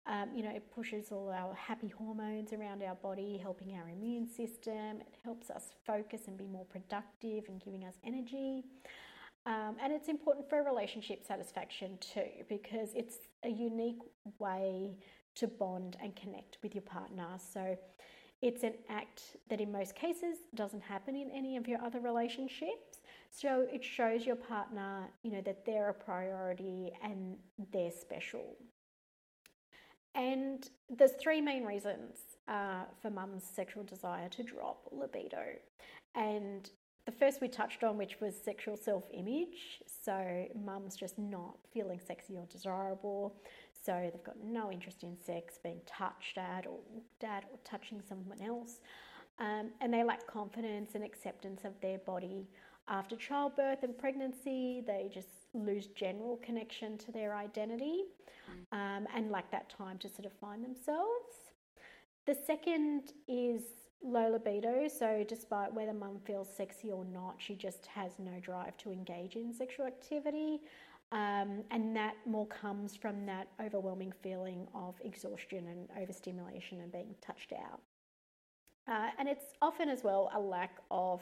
[0.07, 4.29] Um, you know, it pushes all our happy hormones around our body, helping our immune
[4.29, 5.01] system.
[5.01, 8.65] It helps us focus and be more productive and giving us energy.
[9.47, 13.99] Um, and it's important for relationship satisfaction too, because it's a unique
[14.39, 14.97] way
[15.35, 17.27] to bond and connect with your partner.
[17.53, 17.77] So
[18.43, 23.02] it's an act that in most cases doesn't happen in any of your other relationships.
[23.35, 27.37] So it shows your partner, you know, that they're a priority and
[27.73, 28.57] they're special.
[30.15, 35.43] And there's three main reasons uh, for mum's sexual desire to drop libido.
[36.15, 36.69] And
[37.07, 39.81] the first we touched on, which was sexual self image.
[40.05, 43.35] So mum's just not feeling sexy or desirable.
[43.85, 48.03] So they've got no interest in sex, being touched at or looked at or touching
[48.07, 48.81] someone else.
[49.39, 52.47] Um, and they lack confidence and acceptance of their body
[52.89, 58.05] after childbirth and pregnancy, they just lose general connection to their identity
[58.51, 58.77] mm.
[58.77, 61.53] um, and lack that time to sort of find themselves.
[62.27, 63.63] The second is
[64.03, 64.89] low libido.
[64.89, 69.37] So, despite whether mum feels sexy or not, she just has no drive to engage
[69.37, 70.61] in sexual activity.
[71.13, 77.15] Um, and that more comes from that overwhelming feeling of exhaustion and overstimulation and being
[77.21, 77.81] touched out.
[78.89, 81.21] Uh, and it's often as well a lack of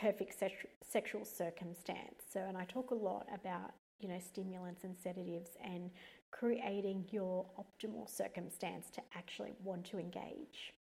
[0.00, 0.34] perfect
[0.82, 2.22] sexual circumstance.
[2.32, 5.90] So, and I talk a lot about, you know, stimulants and sedatives and
[6.30, 10.74] creating your optimal circumstance to actually want to engage.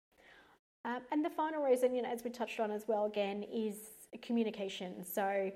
[0.83, 3.75] Um, and the final reason, you know, as we touched on as well again, is
[4.21, 5.03] communication.
[5.03, 5.51] So,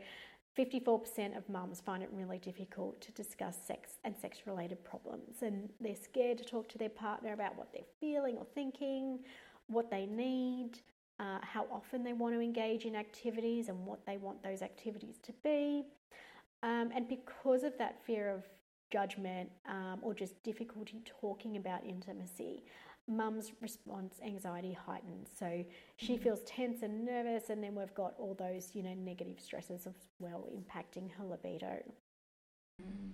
[0.57, 5.69] 54% of mums find it really difficult to discuss sex and sex related problems, and
[5.79, 9.19] they're scared to talk to their partner about what they're feeling or thinking,
[9.67, 10.79] what they need,
[11.19, 15.17] uh, how often they want to engage in activities and what they want those activities
[15.23, 15.85] to be.
[16.63, 18.43] Um, and because of that fear of
[18.91, 22.63] judgment um, or just difficulty talking about intimacy,
[23.07, 25.29] mum's response anxiety heightens.
[25.37, 25.65] So
[25.97, 26.23] she mm.
[26.23, 29.95] feels tense and nervous, and then we've got all those, you know, negative stresses as
[30.19, 31.83] well impacting her libido.
[32.81, 33.13] Mm.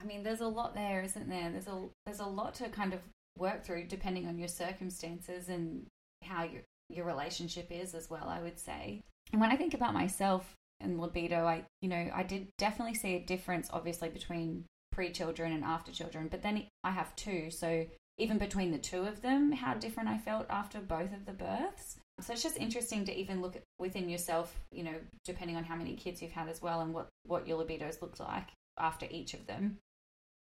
[0.00, 1.50] I mean, there's a lot there, isn't there?
[1.50, 3.00] There's a there's a lot to kind of
[3.38, 5.86] work through depending on your circumstances and
[6.22, 8.28] how your your relationship is as well.
[8.28, 9.02] I would say.
[9.32, 13.14] And when I think about myself and libido, I you know I did definitely see
[13.14, 16.28] a difference, obviously between pre children and after children.
[16.28, 20.18] But then I have two, so even between the two of them, how different I
[20.18, 21.96] felt after both of the births.
[22.20, 25.96] So it's just interesting to even look within yourself, you know, depending on how many
[25.96, 29.46] kids you've had as well and what, what your libidos looked like after each of
[29.48, 29.78] them,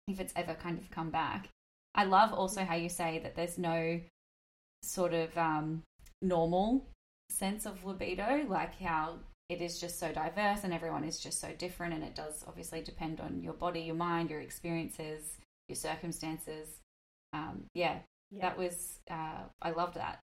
[0.07, 1.49] if it's ever kind of come back.
[1.93, 3.99] I love also how you say that there's no
[4.81, 5.83] sort of um,
[6.21, 6.85] normal
[7.29, 11.49] sense of libido, like how it is just so diverse and everyone is just so
[11.57, 11.93] different.
[11.93, 15.37] And it does obviously depend on your body, your mind, your experiences,
[15.67, 16.79] your circumstances
[17.33, 17.99] um, yeah,
[18.31, 20.19] yeah, that was, uh, I loved that.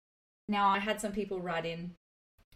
[0.49, 1.93] Now, I had some people write in,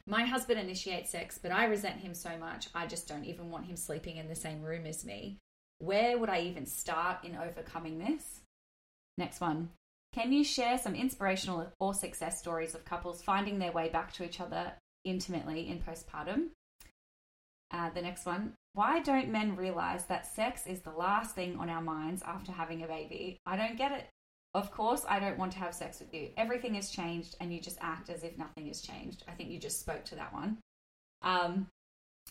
[0.06, 3.66] my husband initiates sex, but I resent him so much, I just don't even want
[3.66, 5.38] him sleeping in the same room as me.
[5.78, 8.40] Where would I even start in overcoming this?
[9.18, 9.70] Next one.
[10.12, 14.24] Can you share some inspirational or success stories of couples finding their way back to
[14.24, 14.72] each other
[15.04, 16.48] intimately in postpartum?
[17.70, 18.52] Uh, the next one.
[18.74, 22.82] Why don't men realize that sex is the last thing on our minds after having
[22.82, 23.38] a baby?
[23.46, 24.08] I don't get it.
[24.54, 26.28] Of course, I don't want to have sex with you.
[26.36, 29.24] Everything has changed, and you just act as if nothing has changed.
[29.26, 30.58] I think you just spoke to that one.
[31.22, 31.68] Um,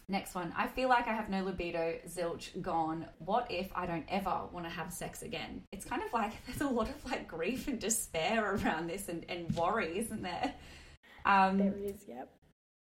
[0.07, 0.53] next one.
[0.57, 3.05] I feel like I have no libido, zilch, gone.
[3.19, 5.63] What if I don't ever want to have sex again?
[5.71, 9.25] It's kind of like there's a lot of like grief and despair around this and,
[9.29, 10.53] and worry, isn't there?
[11.25, 12.29] Um, there is, yep.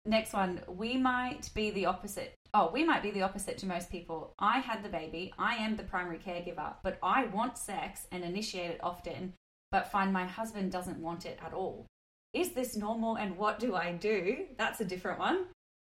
[0.05, 0.61] Next one.
[0.67, 4.33] We might be the opposite oh, we might be the opposite to most people.
[4.39, 8.71] I had the baby, I am the primary caregiver, but I want sex and initiate
[8.71, 9.33] it often,
[9.71, 11.85] but find my husband doesn't want it at all.
[12.33, 14.45] Is this normal and what do I do?
[14.57, 15.45] That's a different one.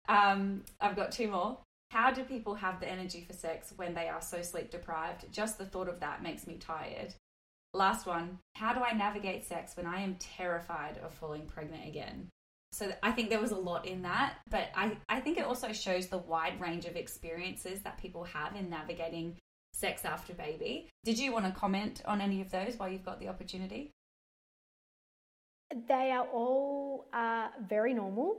[0.09, 1.59] Um, I've got two more.
[1.90, 5.32] How do people have the energy for sex when they are so sleep deprived?
[5.32, 7.14] Just the thought of that makes me tired.
[7.72, 8.38] Last one.
[8.57, 12.28] How do I navigate sex when I am terrified of falling pregnant again?
[12.72, 15.72] So I think there was a lot in that, but I, I think it also
[15.72, 19.36] shows the wide range of experiences that people have in navigating
[19.72, 20.88] sex after baby.
[21.05, 23.92] Did you want to comment on any of those while you've got the opportunity?
[25.88, 28.38] They are all uh, very normal.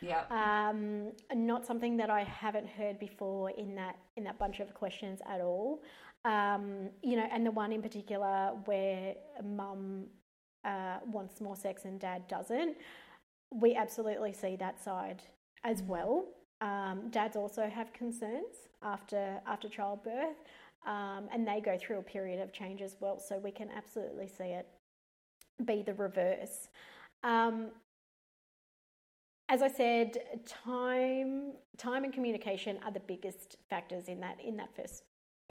[0.00, 0.24] Yeah.
[0.30, 5.20] Um, not something that I haven't heard before in that in that bunch of questions
[5.28, 5.82] at all.
[6.24, 10.06] Um, you know, and the one in particular where mum
[10.64, 12.76] uh, wants more sex and dad doesn't
[13.54, 15.22] we absolutely see that side
[15.62, 16.26] as well.
[16.60, 20.36] Um, dads also have concerns after after childbirth,
[20.86, 23.18] um, and they go through a period of change as well.
[23.18, 24.66] So we can absolutely see it
[25.64, 26.68] be the reverse.
[27.22, 27.70] Um,
[29.48, 30.16] as I said,
[30.46, 35.04] time time and communication are the biggest factors in that in that first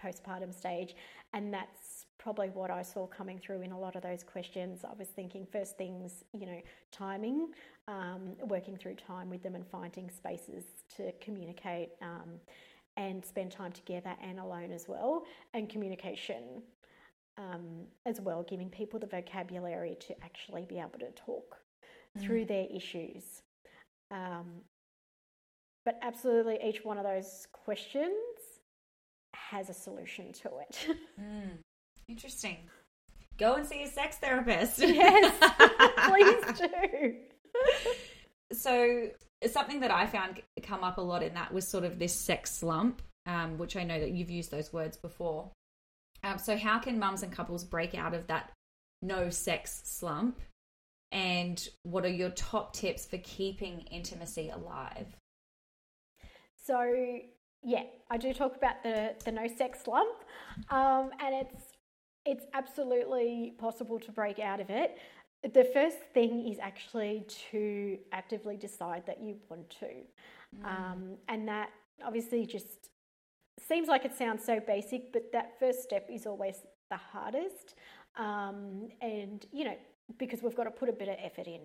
[0.04, 0.96] postpartum stage,
[1.34, 4.84] and that's probably what I saw coming through in a lot of those questions.
[4.84, 7.50] I was thinking first things, you know, timing,
[7.88, 10.64] um, working through time with them and finding spaces
[10.96, 12.39] to communicate um,
[12.96, 15.24] and spend time together and alone as well,
[15.54, 16.62] and communication
[17.38, 21.58] um, as well, giving people the vocabulary to actually be able to talk
[22.18, 22.22] mm.
[22.22, 23.41] through their issues.
[24.14, 24.61] Um,
[25.86, 28.14] but absolutely, each one of those questions
[29.34, 30.97] has a solution to it.
[31.20, 31.57] mm.
[32.07, 32.57] Interesting.
[33.38, 34.80] Go and see a sex therapist.
[34.80, 35.34] Yes,
[36.07, 37.16] please do.
[38.51, 39.07] so
[39.47, 42.51] something that I found come up a lot in that was sort of this sex
[42.51, 45.51] slump, um, which I know that you've used those words before.
[46.24, 48.51] Um, so how can mums and couples break out of that
[49.01, 50.39] no sex slump?
[51.14, 55.16] And what are your top tips for keeping intimacy alive?
[56.57, 57.20] So
[57.64, 60.18] yeah, I do talk about the the no sex slump,
[60.70, 61.64] um, and it's
[62.26, 64.97] it's absolutely possible to break out of it.
[65.43, 69.86] The first thing is actually to actively decide that you want to.
[69.86, 70.66] Mm.
[70.66, 71.70] Um, and that
[72.03, 72.89] obviously just
[73.59, 77.76] seems like it sounds so basic, but that first step is always the hardest.
[78.16, 79.78] Um, and, you know,
[80.18, 81.61] because we've got to put a bit of effort in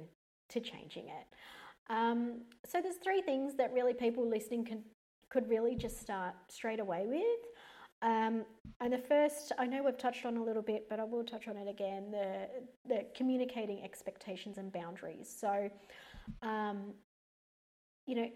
[0.51, 1.27] to changing it.
[1.91, 4.83] Um, so there's three things that really people listening can
[5.31, 7.23] could really just start straight away with.
[8.01, 8.45] Um,
[8.81, 11.49] and the first, I know we've touched on a little bit, but I will touch
[11.49, 12.47] on it again the,
[12.87, 15.35] the communicating expectations and boundaries.
[15.39, 15.69] So,
[16.43, 16.95] um,
[18.07, 18.29] you know,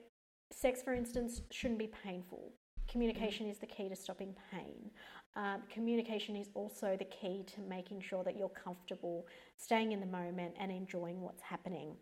[0.51, 2.53] sex, for instance, shouldn't be painful.
[2.91, 4.91] Communication is the key to stopping pain.
[5.35, 9.27] Um, communication is also the key to making sure that you're comfortable
[9.57, 11.97] staying in the moment and enjoying what's happening.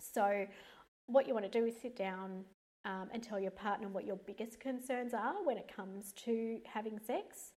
[0.00, 0.46] So,
[1.06, 2.44] what you want to do is sit down
[2.84, 6.98] um, and tell your partner what your biggest concerns are when it comes to having
[6.98, 7.52] sex.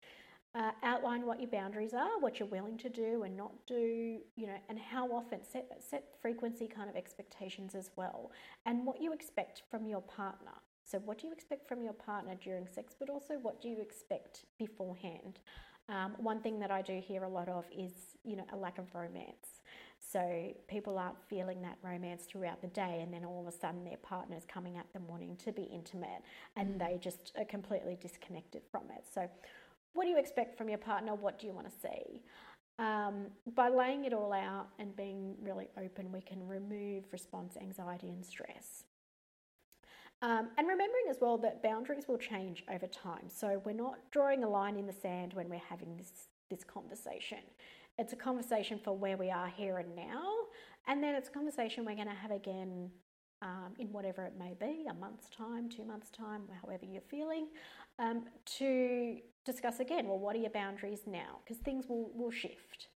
[0.55, 4.47] Uh, outline what your boundaries are, what you're willing to do and not do, you
[4.47, 5.41] know, and how often.
[5.43, 8.30] Set set frequency kind of expectations as well,
[8.64, 10.53] and what you expect from your partner.
[10.89, 13.80] So, what do you expect from your partner during sex, but also what do you
[13.80, 15.41] expect beforehand?
[15.89, 17.93] Um, one thing that I do hear a lot of is,
[18.24, 19.62] you know, a lack of romance.
[19.99, 23.84] So people aren't feeling that romance throughout the day, and then all of a sudden
[23.84, 26.22] their partner's coming at them wanting to be intimate,
[26.57, 26.78] and mm.
[26.78, 29.05] they just are completely disconnected from it.
[29.12, 29.28] So,
[29.93, 31.14] what do you expect from your partner?
[31.14, 32.22] What do you want to see?
[32.78, 38.11] Um, by laying it all out and being really open, we can remove response anxiety
[38.11, 38.84] and stress.
[40.22, 43.28] Um, and remembering as well that boundaries will change over time.
[43.28, 47.38] So we're not drawing a line in the sand when we're having this, this conversation.
[47.98, 50.32] It's a conversation for where we are here and now.
[50.86, 52.90] And then it's a conversation we're going to have again
[53.42, 57.48] um, in whatever it may be a month's time, two months' time, however you're feeling,
[57.98, 58.24] um,
[58.58, 61.40] to discuss again well, what are your boundaries now?
[61.44, 62.88] Because things will, will shift.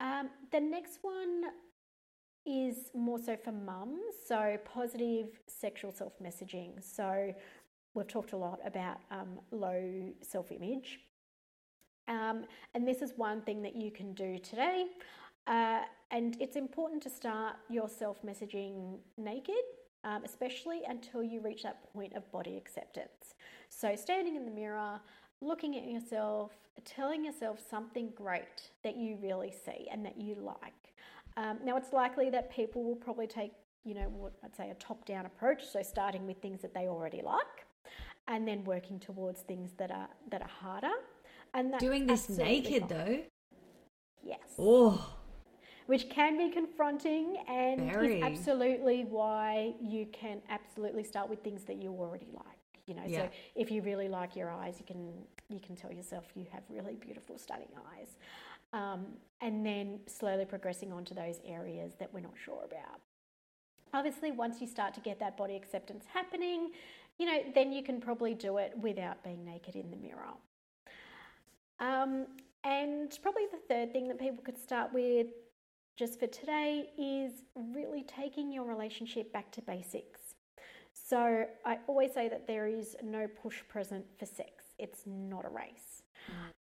[0.00, 1.42] Um, the next one
[2.46, 6.72] is more so for mums, so positive sexual self messaging.
[6.82, 7.34] So
[7.94, 11.00] we've talked a lot about um, low self image.
[12.08, 14.86] Um, and this is one thing that you can do today.
[15.46, 19.54] Uh, and it's important to start your self messaging naked,
[20.04, 23.34] um, especially until you reach that point of body acceptance.
[23.68, 25.00] So, standing in the mirror,
[25.40, 26.52] looking at yourself,
[26.84, 30.79] telling yourself something great that you really see and that you like.
[31.40, 33.52] Um, now, it's likely that people will probably take,
[33.84, 36.86] you know, what I'd say a top down approach, so starting with things that they
[36.86, 37.66] already like
[38.28, 40.92] and then working towards things that are that are harder.
[41.54, 42.88] And doing this naked fine.
[42.88, 43.18] though.
[44.22, 44.54] Yes.
[44.58, 45.16] Oh.
[45.86, 48.18] Which can be confronting and Very.
[48.18, 52.44] is absolutely why you can absolutely start with things that you already like.
[52.86, 53.22] You know, yeah.
[53.22, 55.12] so if you really like your eyes, you can
[55.48, 58.18] you can tell yourself you have really beautiful, stunning eyes.
[58.72, 59.06] Um,
[59.40, 63.00] and then slowly progressing on to those areas that we're not sure about.
[63.92, 66.70] Obviously, once you start to get that body acceptance happening,
[67.18, 70.34] you know, then you can probably do it without being naked in the mirror.
[71.80, 72.26] Um,
[72.62, 75.28] and probably the third thing that people could start with
[75.96, 77.42] just for today is
[77.74, 80.34] really taking your relationship back to basics.
[80.92, 85.48] So I always say that there is no push present for sex, it's not a
[85.48, 85.89] race.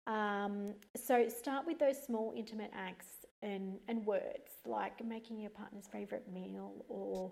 [0.08, 3.08] Um, so start with those small, intimate acts
[3.42, 7.32] and, and words like making your partner's favourite meal or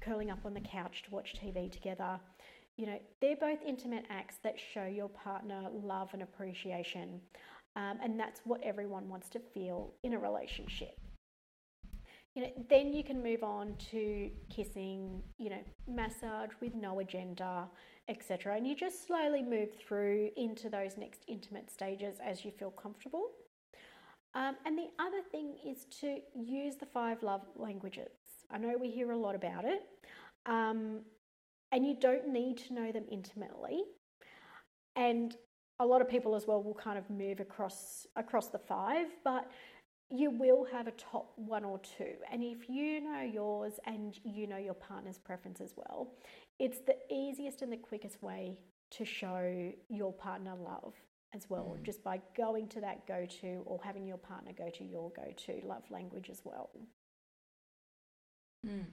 [0.00, 2.20] curling up on the couch to watch TV together.
[2.76, 7.20] You know, they're both intimate acts that show your partner love and appreciation.
[7.76, 10.98] Um, and that's what everyone wants to feel in a relationship.
[12.34, 17.68] You know, then you can move on to kissing, you know, massage with no agenda,
[18.10, 18.56] etc.
[18.56, 23.28] And you just slowly move through into those next intimate stages as you feel comfortable.
[24.34, 28.10] Um, and the other thing is to use the five love languages.
[28.50, 29.82] I know we hear a lot about it.
[30.46, 31.00] Um,
[31.72, 33.82] and you don't need to know them intimately.
[34.96, 35.36] And
[35.78, 39.50] a lot of people as well will kind of move across across the five, but
[40.10, 42.14] you will have a top one or two.
[42.30, 46.12] And if you know yours and you know your partner's preference as well,
[46.60, 48.56] it's the easiest and the quickest way
[48.92, 50.94] to show your partner love
[51.34, 51.82] as well, mm.
[51.82, 55.32] just by going to that go to or having your partner go to your go
[55.46, 56.70] to love language as well.
[58.66, 58.86] Mm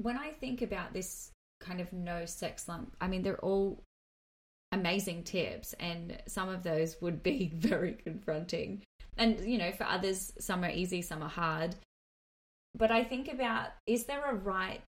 [0.00, 3.82] when I think about this kind of no sex slump, I mean, they're all
[4.72, 8.82] amazing tips, and some of those would be very confronting.
[9.16, 11.76] And, you know, for others, some are easy, some are hard.
[12.74, 14.82] But I think about is there a right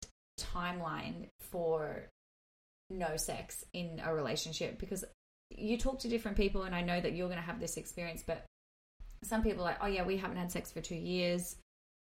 [0.55, 2.09] timeline for
[2.91, 4.79] no sex in a relationship?
[4.79, 5.05] Because
[5.51, 8.23] you talk to different people, and I know that you're going to have this experience,
[8.27, 8.45] but
[9.25, 11.57] some people are like, oh, yeah, we haven't had sex for two years.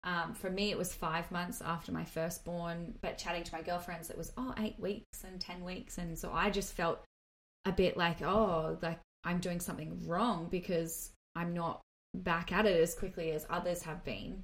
[0.04, 4.10] Um, for me, it was five months after my firstborn, but chatting to my girlfriends,
[4.10, 5.98] it was, oh, eight weeks and 10 weeks.
[5.98, 7.04] And so I just felt
[7.66, 11.82] a bit like, oh, like I'm doing something wrong because I'm not
[12.14, 14.44] back at it as quickly as others have been.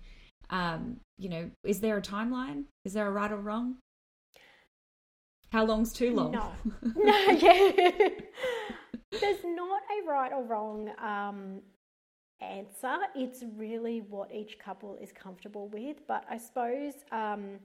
[0.49, 2.65] Um, you know, is there a timeline?
[2.83, 3.77] Is there a right or wrong?
[5.53, 6.31] How long's too long?
[6.31, 6.51] No,
[6.95, 8.09] no, yeah.
[9.21, 11.61] There's not a right or wrong um,
[12.41, 12.97] answer.
[13.15, 15.97] It's really what each couple is comfortable with.
[16.07, 17.59] But I suppose um,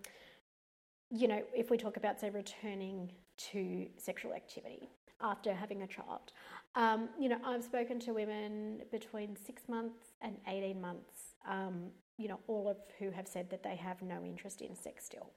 [1.10, 6.32] you know, if we talk about, say, returning to sexual activity after having a child,
[6.74, 11.86] um, you know, I've spoken to women between six months and 18 months, um,
[12.18, 15.30] you know, all of who have said that they have no interest in sex still.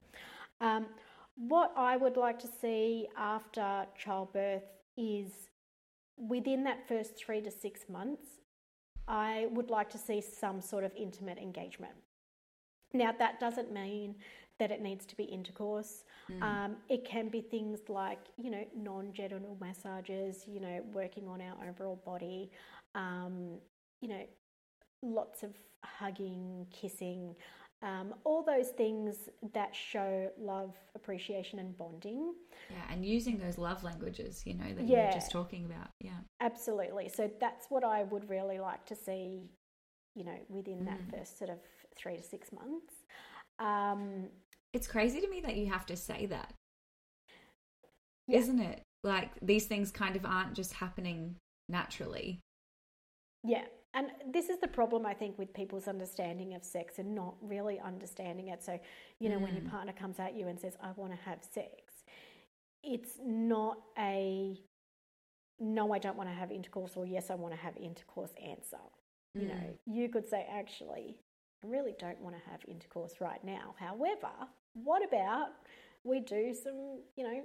[1.36, 4.64] What I would like to see after childbirth
[4.96, 5.30] is
[6.16, 8.26] within that first three to six months,
[9.08, 11.94] I would like to see some sort of intimate engagement.
[12.94, 14.16] Now, that doesn't mean
[14.58, 16.04] that it needs to be intercourse.
[16.30, 16.42] Mm.
[16.42, 21.40] Um, it can be things like, you know, non genital massages, you know, working on
[21.40, 22.50] our overall body,
[22.94, 23.58] um,
[24.00, 24.24] you know,
[25.02, 25.50] lots of
[25.84, 27.34] hugging, kissing,
[27.82, 32.32] um, all those things that show love, appreciation, and bonding.
[32.70, 35.88] Yeah, and using those love languages, you know, that yeah, you were just talking about.
[36.00, 37.08] Yeah, absolutely.
[37.08, 39.50] So that's what I would really like to see,
[40.14, 40.86] you know, within mm.
[40.86, 41.58] that first sort of
[41.96, 42.94] three to six months.
[43.58, 44.28] Um,
[44.72, 46.54] it's crazy to me that you have to say that,
[48.28, 48.38] yeah.
[48.38, 48.82] isn't it?
[49.02, 51.34] Like these things kind of aren't just happening
[51.68, 52.38] naturally.
[53.42, 53.64] Yeah,
[53.94, 57.78] and this is the problem, I think, with people's understanding of sex and not really
[57.78, 58.64] understanding it.
[58.64, 58.80] So,
[59.18, 59.42] you know, mm.
[59.42, 59.70] when your mm.
[59.70, 62.04] partner comes at you and says, I want to have sex,
[62.82, 64.58] it's not a
[65.60, 68.78] no, I don't want to have intercourse or yes, I want to have intercourse answer.
[69.36, 69.42] Mm.
[69.42, 69.76] You know, mm.
[69.86, 71.16] you could say, actually,
[71.62, 73.74] I really don't want to have intercourse right now.
[73.78, 74.30] However,
[74.74, 75.48] what about
[76.02, 77.42] we do some, you know,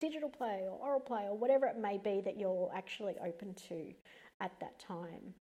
[0.00, 3.92] digital play or oral play or whatever it may be that you're actually open to
[4.40, 5.32] at that time?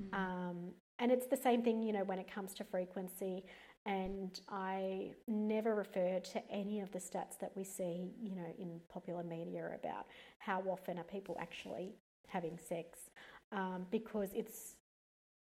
[0.00, 0.18] Mm.
[0.18, 0.56] Um,
[0.98, 3.44] and it's the same thing, you know, when it comes to frequency.
[3.84, 8.80] And I never refer to any of the stats that we see, you know, in
[8.88, 10.06] popular media about
[10.38, 11.96] how often are people actually
[12.28, 13.10] having sex,
[13.50, 14.76] um, because it's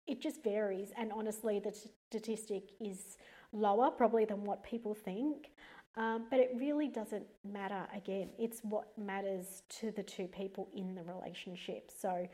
[0.05, 0.89] it just varies.
[0.97, 1.73] And honestly, the
[2.09, 3.17] statistic is
[3.53, 5.51] lower probably than what people think.
[5.97, 7.87] Um, but it really doesn't matter.
[7.95, 11.89] Again, it's what matters to the two people in the relationship.
[11.97, 12.27] So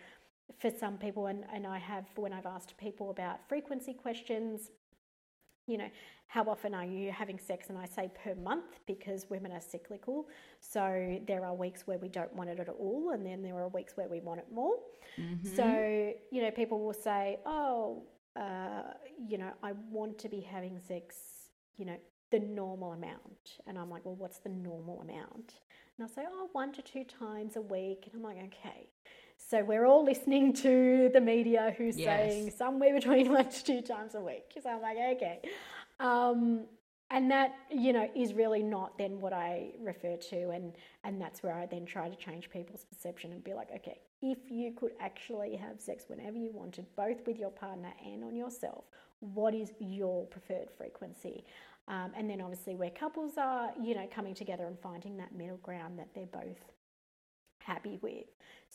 [0.59, 4.71] for some people, and, and I have when I've asked people about frequency questions,
[5.67, 5.89] you know,
[6.27, 7.69] how often are you having sex?
[7.69, 10.27] And I say per month because women are cyclical.
[10.59, 13.67] So there are weeks where we don't want it at all, and then there are
[13.67, 14.75] weeks where we want it more.
[15.19, 15.55] Mm-hmm.
[15.55, 18.03] So, you know, people will say, oh,
[18.39, 18.93] uh,
[19.27, 21.17] you know, I want to be having sex,
[21.77, 21.97] you know,
[22.31, 23.59] the normal amount.
[23.67, 25.55] And I'm like, well, what's the normal amount?
[25.97, 28.05] And I'll say, oh, one to two times a week.
[28.05, 28.87] And I'm like, okay.
[29.49, 32.07] So we're all listening to the media who's yes.
[32.07, 34.51] saying somewhere between one to two times a week.
[34.61, 35.41] So I'm like, okay.
[35.99, 36.65] Um,
[37.09, 40.49] and that, you know, is really not then what I refer to.
[40.51, 40.73] And,
[41.03, 44.37] and that's where I then try to change people's perception and be like, okay, if
[44.49, 48.85] you could actually have sex whenever you wanted, both with your partner and on yourself,
[49.19, 51.43] what is your preferred frequency?
[51.89, 55.57] Um, and then obviously where couples are, you know, coming together and finding that middle
[55.57, 56.59] ground that they're both
[57.59, 58.25] happy with.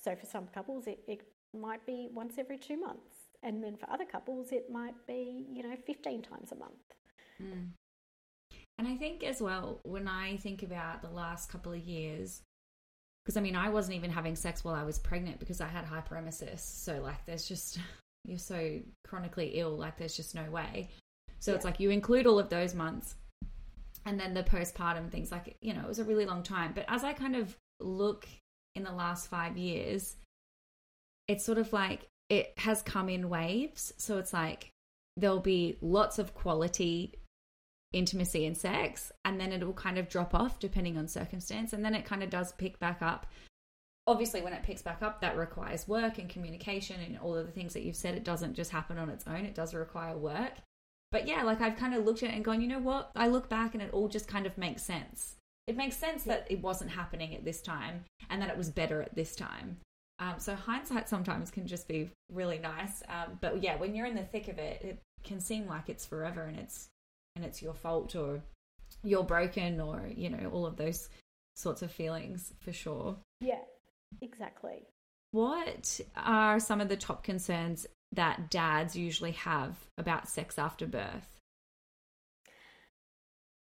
[0.06, 3.16] So for some couples, it, it might be once every two months.
[3.42, 6.72] And then for other couples, it might be, you know, 15 times a month.
[7.42, 7.70] Mm.
[8.78, 12.42] And I think as well, when I think about the last couple of years,
[13.24, 15.84] because I mean, I wasn't even having sex while I was pregnant because I had
[15.84, 16.60] hyperemesis.
[16.60, 17.80] So, like, there's just,
[18.24, 18.78] you're so
[19.08, 20.88] chronically ill, like, there's just no way.
[21.40, 21.56] So, yeah.
[21.56, 23.16] it's like you include all of those months
[24.04, 26.74] and then the postpartum things, like, you know, it was a really long time.
[26.76, 28.28] But as I kind of look
[28.76, 30.16] in the last five years,
[31.26, 33.92] it's sort of like it has come in waves.
[33.96, 34.70] So it's like
[35.16, 37.14] there'll be lots of quality
[37.92, 41.72] intimacy and sex, and then it will kind of drop off depending on circumstance.
[41.72, 43.26] And then it kind of does pick back up.
[44.06, 47.52] Obviously, when it picks back up, that requires work and communication and all of the
[47.52, 48.14] things that you've said.
[48.14, 50.52] It doesn't just happen on its own, it does require work.
[51.10, 53.10] But yeah, like I've kind of looked at it and gone, you know what?
[53.16, 55.36] I look back and it all just kind of makes sense.
[55.66, 59.02] It makes sense that it wasn't happening at this time and that it was better
[59.02, 59.78] at this time.
[60.18, 63.02] Um, so hindsight sometimes can just be really nice.
[63.08, 66.06] Um, but yeah, when you're in the thick of it, it can seem like it's
[66.06, 66.88] forever and it's
[67.34, 68.40] and it's your fault or
[69.02, 71.08] you're broken or you know all of those
[71.54, 73.16] sorts of feelings for sure.
[73.40, 73.60] Yeah,
[74.22, 74.86] exactly.
[75.32, 81.35] What are some of the top concerns that dads usually have about sex after birth?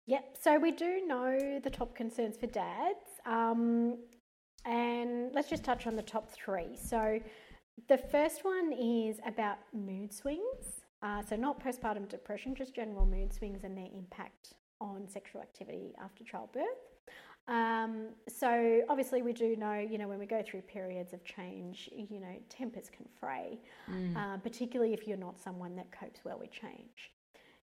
[0.07, 3.19] Yep, so we do know the top concerns for dads.
[3.25, 3.97] Um,
[4.65, 6.75] and let's just touch on the top three.
[6.75, 7.19] So
[7.87, 10.81] the first one is about mood swings.
[11.03, 15.93] Uh, so, not postpartum depression, just general mood swings and their impact on sexual activity
[16.03, 16.65] after childbirth.
[17.47, 21.87] Um, so, obviously, we do know, you know, when we go through periods of change,
[21.95, 24.17] you know, tempers can fray, mm.
[24.17, 27.11] uh, particularly if you're not someone that copes well with change.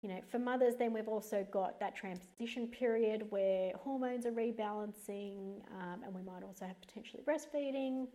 [0.04, 5.62] You know, for mothers, then we've also got that transition period where hormones are rebalancing,
[5.72, 8.08] um, and we might also have potentially breastfeeding.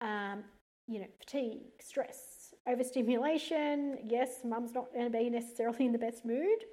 [0.00, 0.44] Um,
[0.86, 3.98] you know, fatigue, stress, overstimulation.
[4.04, 6.64] Yes, mum's not going to be necessarily in the best mood,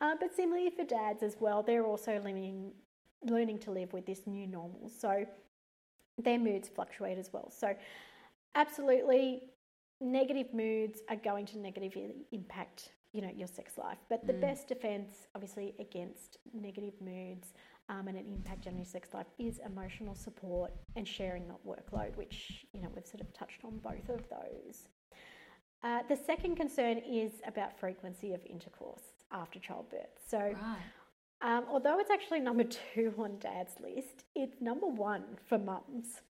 [0.00, 2.72] uh, but similarly for dads as well, they're also learning,
[3.24, 4.90] learning to live with this new normal.
[4.90, 5.24] So
[6.18, 7.50] their moods fluctuate as well.
[7.56, 7.74] So,
[8.56, 9.44] absolutely,
[10.00, 14.40] negative moods are going to negatively impact you know your sex life but the mm.
[14.40, 17.52] best defense obviously against negative moods
[17.88, 22.16] um, and an impact on your sex life is emotional support and sharing that workload
[22.16, 24.88] which you know we've sort of touched on both of those
[25.84, 30.76] uh, the second concern is about frequency of intercourse after childbirth so right.
[31.42, 36.22] um, although it's actually number two on dad's list it's number one for mums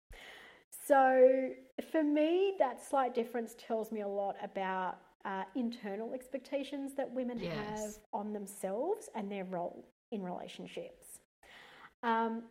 [0.87, 1.51] so
[1.91, 7.39] for me that slight difference tells me a lot about uh, internal expectations that women
[7.39, 7.55] yes.
[7.55, 11.21] have on themselves and their role in relationships.
[12.03, 12.45] Um,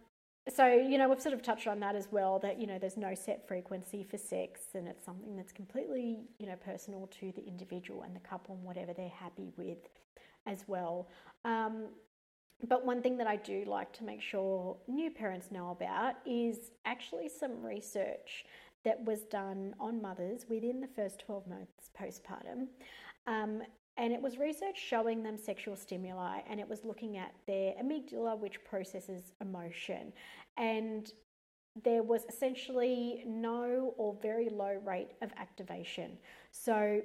[0.48, 2.98] so, you know, we've sort of touched on that as well that, you know, there's
[2.98, 7.46] no set frequency for sex and it's something that's completely, you know, personal to the
[7.46, 9.90] individual and the couple and whatever they're happy with
[10.48, 11.10] as well.
[11.46, 11.88] Um,
[12.68, 16.72] but one thing that I do like to make sure new parents know about is
[16.86, 18.46] actually some research
[18.86, 22.68] that was done on mothers within the first 12 months postpartum.
[23.28, 23.62] Um,
[23.98, 28.40] and it was research showing them sexual stimuli, and it was looking at their amygdala,
[28.40, 30.14] which processes emotion.
[30.58, 31.12] And
[31.84, 36.18] there was essentially no or very low rate of activation.
[36.52, 37.02] So,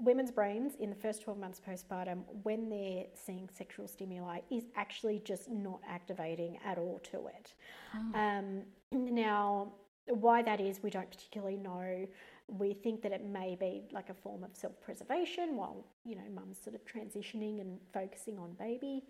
[0.00, 5.22] women's brains in the first 12 months postpartum, when they're seeing sexual stimuli, is actually
[5.24, 7.54] just not activating at all to it.
[7.94, 8.18] Oh.
[8.18, 9.72] Um, now,
[10.06, 12.06] why that is, we don't particularly know.
[12.48, 16.22] We think that it may be like a form of self preservation while, you know,
[16.34, 19.02] mum's sort of transitioning and focusing on baby.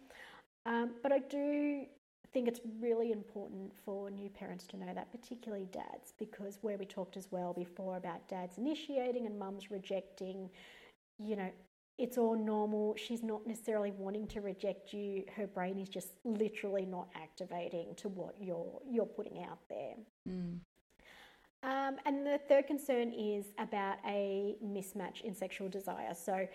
[0.66, 1.86] Um, but I do
[2.32, 6.86] think it's really important for new parents to know that, particularly dads, because where we
[6.86, 10.48] talked as well before about dads initiating and mums rejecting,
[11.18, 11.50] you know,
[11.98, 12.94] it's all normal.
[12.96, 15.24] She's not necessarily wanting to reject you.
[15.36, 19.94] Her brain is just literally not activating to what you're you're putting out there.
[20.28, 20.58] Mm.
[21.62, 26.14] Um, and the third concern is about a mismatch in sexual desire.
[26.14, 26.46] So,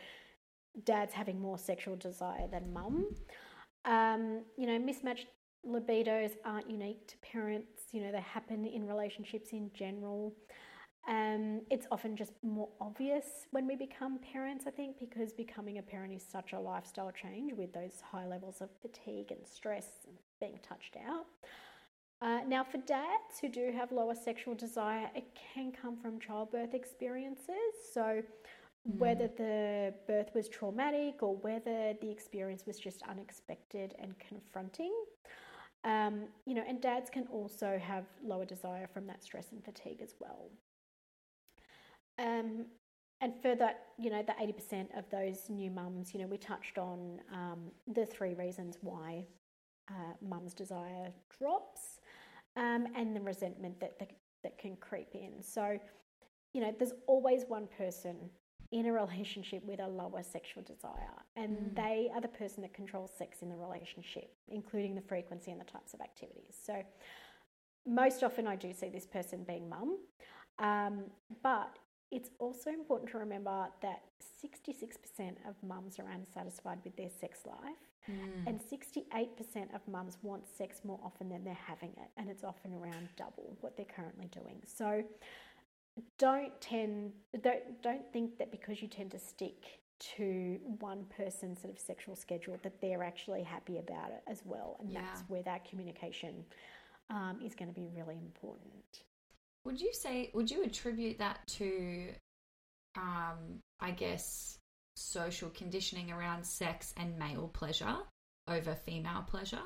[0.84, 3.08] dad's having more sexual desire than mum.
[3.86, 5.28] Um, you know, mismatched
[5.66, 10.36] libidos aren't unique to parents, you know, they happen in relationships in general.
[11.08, 15.82] Um, it's often just more obvious when we become parents, I think, because becoming a
[15.82, 20.18] parent is such a lifestyle change with those high levels of fatigue and stress and
[20.42, 21.28] being touched out.
[22.22, 26.74] Uh, now, for dads who do have lower sexual desire, it can come from childbirth
[26.74, 27.74] experiences.
[27.94, 28.98] So, mm.
[28.98, 34.94] whether the birth was traumatic or whether the experience was just unexpected and confronting.
[35.84, 40.02] Um, you know, and dads can also have lower desire from that stress and fatigue
[40.02, 40.50] as well.
[42.18, 42.66] Um,
[43.22, 46.80] and for that, you know, the 80% of those new mums, you know, we touched
[46.80, 49.26] on um, the three reasons why
[49.90, 52.00] uh, mum's desire drops
[52.58, 54.12] um, and the resentment that, that,
[54.44, 55.42] that can creep in.
[55.42, 55.78] So,
[56.54, 58.18] you know, there's always one person
[58.72, 61.76] in a relationship with a lower sexual desire, and mm.
[61.76, 65.66] they are the person that controls sex in the relationship, including the frequency and the
[65.66, 66.56] types of activities.
[66.66, 66.84] So,
[67.86, 69.98] most often I do see this person being mum,
[70.60, 71.06] um,
[71.42, 71.78] but
[72.12, 74.02] it's also important to remember that
[74.44, 78.48] 66% of mums are unsatisfied with their sex life, mm.
[78.48, 82.74] and 68% of mums want sex more often than they're having it, and it's often
[82.74, 84.62] around double what they're currently doing.
[84.66, 85.04] So
[86.20, 91.74] don't tend don't don't think that because you tend to stick to one person's sort
[91.74, 95.02] of sexual schedule that they're actually happy about it as well, and yeah.
[95.02, 96.46] that's where that communication
[97.10, 99.04] um, is going to be really important.
[99.66, 102.10] Would you say, would you attribute that to,
[102.96, 104.60] um, I guess,
[104.98, 107.98] social conditioning around sex and male pleasure
[108.48, 109.62] over female pleasure?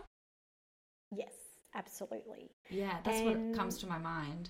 [1.11, 1.34] Yes,
[1.73, 2.51] absolutely.
[2.69, 4.49] Yeah, that's and, what comes to my mind.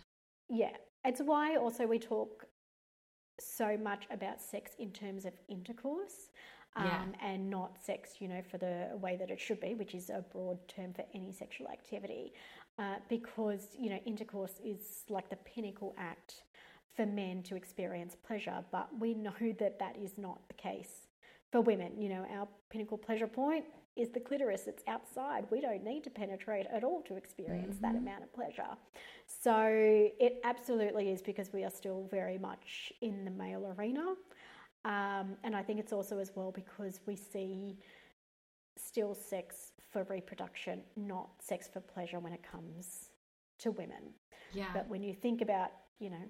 [0.50, 0.76] Yeah,
[1.06, 2.46] it's why also we talk
[3.40, 6.32] so much about sex in terms of intercourse.
[6.74, 7.32] Um, yeah.
[7.32, 10.24] and not sex, you know, for the way that it should be, which is a
[10.32, 12.32] broad term for any sexual activity.
[12.80, 16.44] Uh, because you know intercourse is like the pinnacle act
[16.96, 21.08] for men to experience pleasure, but we know that that is not the case
[21.52, 22.00] for women.
[22.00, 23.66] You know, our pinnacle pleasure point
[23.96, 24.68] is the clitoris.
[24.68, 25.46] It's outside.
[25.52, 27.94] We don't need to penetrate at all to experience mm-hmm.
[27.94, 28.78] that amount of pleasure.
[29.26, 34.14] So it absolutely is because we are still very much in the male arena.
[34.84, 37.78] Um, and I think it's also as well because we see
[38.78, 43.10] still sex for reproduction, not sex for pleasure when it comes
[43.60, 44.14] to women.
[44.54, 44.70] Yeah.
[44.74, 46.24] But when you think about, you know,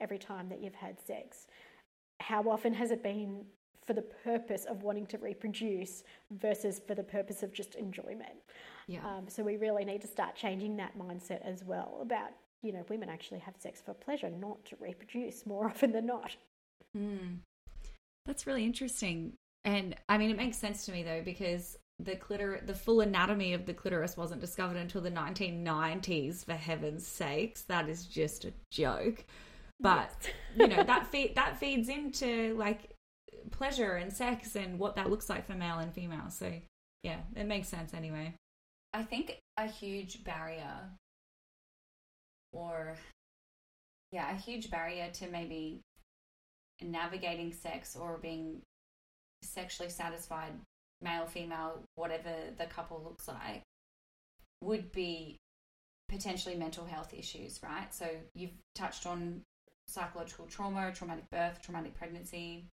[0.00, 1.46] every time that you've had sex,
[2.20, 3.44] how often has it been
[3.86, 8.36] for the purpose of wanting to reproduce versus for the purpose of just enjoyment?
[8.86, 9.06] Yeah.
[9.06, 12.30] Um, so we really need to start changing that mindset as well about,
[12.62, 16.36] you know, women actually have sex for pleasure, not to reproduce more often than not.
[16.96, 17.38] Mm.
[18.26, 19.34] That's really interesting.
[19.64, 23.52] And I mean, it makes sense to me though, because the clitoris, the full anatomy
[23.52, 27.62] of the clitoris wasn't discovered until the 1990s, for heaven's sakes.
[27.62, 29.24] That is just a joke.
[29.80, 30.12] But,
[30.56, 32.94] you know, that, feed, that feeds into like
[33.50, 36.30] pleasure and sex and what that looks like for male and female.
[36.30, 36.52] So,
[37.02, 38.34] yeah, it makes sense anyway.
[38.92, 40.90] I think a huge barrier,
[42.52, 42.96] or
[44.12, 45.80] yeah, a huge barrier to maybe
[46.80, 48.62] navigating sex or being
[49.42, 50.52] sexually satisfied,
[51.02, 53.62] male, female, whatever the couple looks like,
[54.60, 55.36] would be
[56.08, 57.92] potentially mental health issues, right?
[57.92, 59.42] So you've touched on
[59.88, 62.66] psychological trauma, traumatic birth, traumatic pregnancy,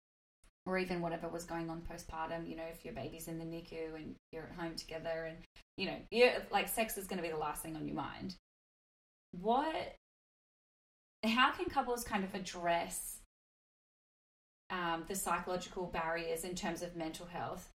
[0.67, 2.49] or even whatever was going on postpartum.
[2.49, 5.39] You know, if your baby's in the NICU and you're at home together, and
[5.77, 8.37] you know, you're like sex is going to be the last thing on your mind.
[9.33, 9.97] What?
[11.25, 13.19] How can couples kind of address
[14.71, 17.71] um, the psychological barriers in terms of mental health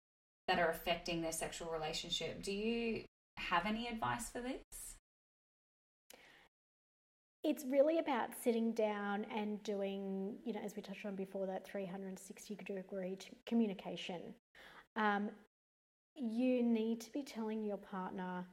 [0.47, 2.43] that are affecting their sexual relationship?
[2.43, 3.03] Do you
[3.37, 4.92] have any advice for this?
[7.43, 11.65] It's really about sitting down and doing, you know, as we touched on before, that
[11.65, 14.21] 360 degree communication.
[14.95, 15.29] Um,
[16.15, 18.45] you need to be telling your partner,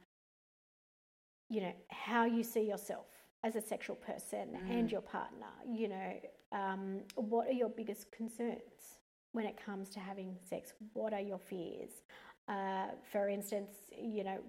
[1.49, 3.05] you know, how you see yourself
[3.43, 4.69] as a sexual person Mm.
[4.71, 5.51] and your partner.
[5.65, 6.21] You know,
[6.51, 8.99] um, what are your biggest concerns
[9.31, 10.73] when it comes to having sex?
[10.93, 12.03] What are your fears?
[12.47, 14.39] Uh, for instance, you know,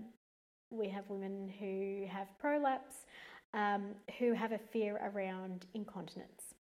[0.70, 3.06] we have women who have prolapse
[3.54, 6.54] um, who have a fear around incontinence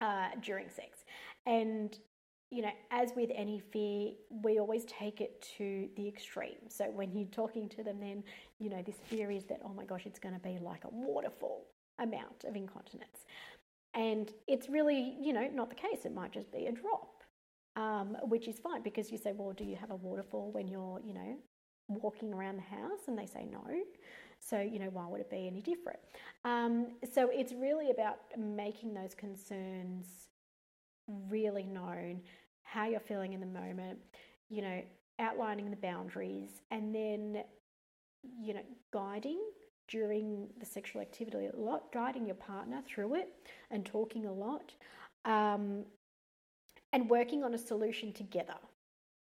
[0.00, 1.04] uh, during sex.
[1.46, 1.96] And,
[2.50, 4.12] you know, as with any fear,
[4.42, 6.68] we always take it to the extreme.
[6.68, 8.22] So when you're talking to them, then,
[8.58, 10.90] you know, this fear is that, oh my gosh, it's going to be like a
[10.90, 11.66] waterfall
[11.98, 13.24] amount of incontinence.
[13.94, 16.04] And it's really, you know, not the case.
[16.04, 17.22] It might just be a drop,
[17.76, 21.00] um, which is fine because you say, well, do you have a waterfall when you're,
[21.04, 21.36] you know,
[21.88, 23.00] walking around the house?
[23.08, 23.64] And they say no.
[24.40, 25.98] So, you know, why would it be any different?
[26.44, 30.28] Um, so it's really about making those concerns
[31.28, 32.20] really known,
[32.62, 33.98] how you're feeling in the moment,
[34.48, 34.82] you know,
[35.18, 37.42] outlining the boundaries, and then,
[38.40, 38.62] you know,
[38.92, 39.40] guiding
[39.88, 43.28] during the sexual activity a lot, guiding your partner through it
[43.70, 44.74] and talking a lot,
[45.24, 45.84] um,
[46.92, 48.56] and working on a solution together.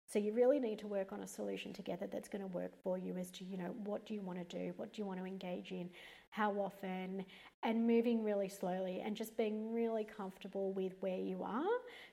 [0.08, 2.98] So you really need to work on a solution together that's going to work for
[2.98, 4.74] you as to, you know, what do you want to do?
[4.78, 5.90] What do you want to engage in?
[6.30, 7.26] How often?
[7.64, 11.64] And moving really slowly and just being really comfortable with where you are.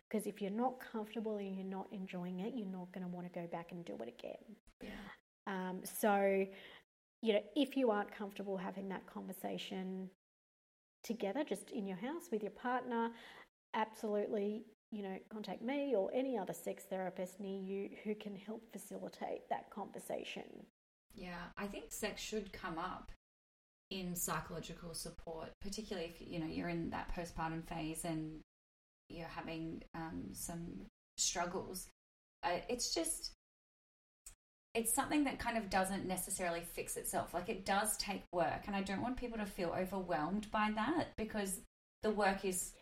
[0.08, 3.30] Because if you're not comfortable and you're not enjoying it, you're not going to want
[3.30, 4.56] to go back and do it again.
[4.82, 4.88] Yeah.
[5.46, 6.46] Um, so,
[7.20, 10.08] you know, if you aren't comfortable having that conversation
[11.04, 13.10] together, just in your house with your partner,
[13.74, 18.70] absolutely, you know, contact me or any other sex therapist near you who can help
[18.72, 20.66] facilitate that conversation.
[21.14, 23.10] Yeah, I think sex should come up
[23.90, 28.40] in psychological support, particularly if you know you're in that postpartum phase and
[29.08, 30.86] you're having um, some
[31.16, 31.88] struggles.
[32.42, 33.32] Uh, it's just
[34.74, 37.34] it's something that kind of doesn't necessarily fix itself.
[37.34, 41.08] Like it does take work, and I don't want people to feel overwhelmed by that
[41.16, 41.60] because
[42.02, 42.72] the work is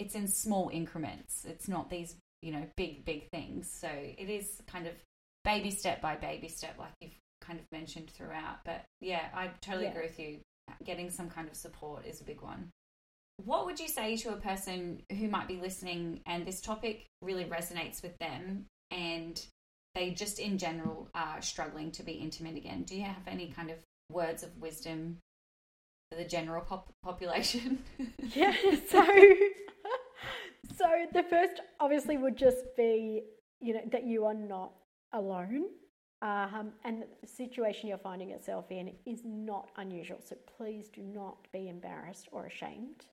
[0.00, 1.44] it's in small increments.
[1.48, 3.70] It's not these you know big big things.
[3.70, 4.94] So it is kind of
[5.44, 8.58] baby step by baby step, like you've kind of mentioned throughout.
[8.64, 9.90] But yeah, I totally Yeah.
[9.90, 10.40] agree with you.
[10.84, 12.70] Getting some kind of support is a big one.
[13.44, 17.44] What would you say to a person who might be listening and this topic really
[17.44, 19.42] resonates with them and
[19.94, 22.82] they just in general are struggling to be intimate again?
[22.82, 23.78] Do you have any kind of
[24.10, 25.18] words of wisdom
[26.16, 27.78] the general pop- population?
[28.34, 28.54] Yeah,
[28.88, 29.04] so
[30.76, 33.22] so the first obviously would just be,
[33.60, 34.72] you know, that you are not
[35.12, 35.64] alone.
[36.22, 40.18] Um, and the situation you're finding yourself in is not unusual.
[40.22, 43.06] So please do not be embarrassed or ashamed.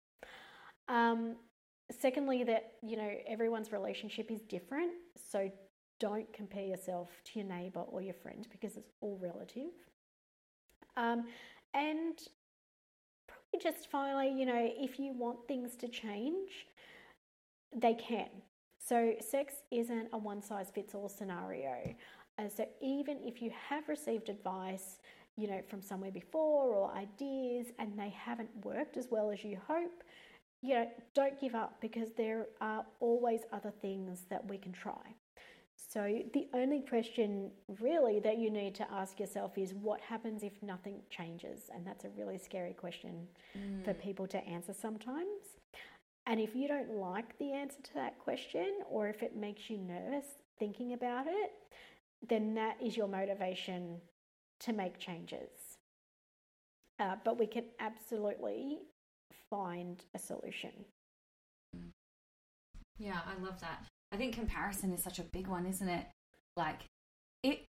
[0.89, 1.37] Um,
[1.99, 4.91] secondly, that you know everyone's relationship is different,
[5.31, 5.49] so
[5.99, 9.71] don't compare yourself to your neighbour or your friend because it's all relative.
[10.95, 11.25] Um,
[11.73, 12.19] and
[13.61, 16.67] just finally, you know, if you want things to change,
[17.75, 18.29] they can.
[18.79, 21.95] So, sex isn't a one size fits all scenario.
[22.39, 24.99] Uh, so, even if you have received advice,
[25.35, 29.57] you know, from somewhere before or ideas and they haven't worked as well as you
[29.67, 30.03] hope,
[30.61, 35.15] you know, don't give up because there are always other things that we can try.
[35.89, 40.51] So, the only question really that you need to ask yourself is what happens if
[40.61, 41.69] nothing changes?
[41.73, 43.25] And that's a really scary question
[43.57, 43.85] mm.
[43.85, 45.55] for people to answer sometimes.
[46.25, 49.77] And if you don't like the answer to that question, or if it makes you
[49.77, 50.25] nervous
[50.59, 51.51] thinking about it,
[52.27, 54.01] then that is your motivation
[54.59, 55.77] to make changes.
[56.99, 58.79] Uh, but we can absolutely
[59.49, 60.71] find a solution.
[62.97, 63.85] Yeah, I love that.
[64.11, 66.05] I think comparison is such a big one, isn't it?
[66.55, 66.81] Like,
[67.43, 67.65] it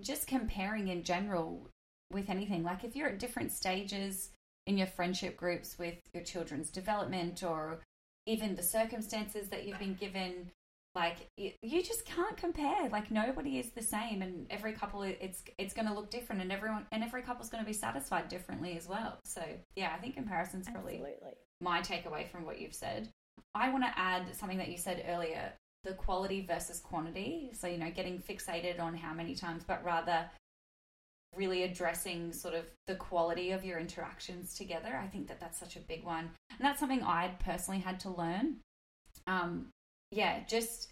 [0.00, 1.68] just comparing in general
[2.12, 2.62] with anything.
[2.62, 4.30] Like, if you're at different stages
[4.66, 7.80] in your friendship groups with your children's development or
[8.26, 10.50] even the circumstances that you've been given,
[10.94, 15.72] like you just can't compare like nobody is the same and every couple it's it's
[15.72, 18.86] going to look different and everyone and every couple's going to be satisfied differently as
[18.86, 19.42] well so
[19.74, 21.32] yeah i think comparison's probably Absolutely.
[21.60, 23.08] my takeaway from what you've said
[23.54, 25.52] i want to add something that you said earlier
[25.84, 27.50] the quality versus quantity.
[27.54, 30.30] So you know getting fixated on how many times but rather
[31.34, 35.00] really addressing sort of the quality of your interactions together.
[35.02, 36.30] I think that that's such a big one.
[36.50, 38.58] And that's something i'd personally had to learn.
[39.26, 39.68] Um,
[40.10, 40.88] yeah, just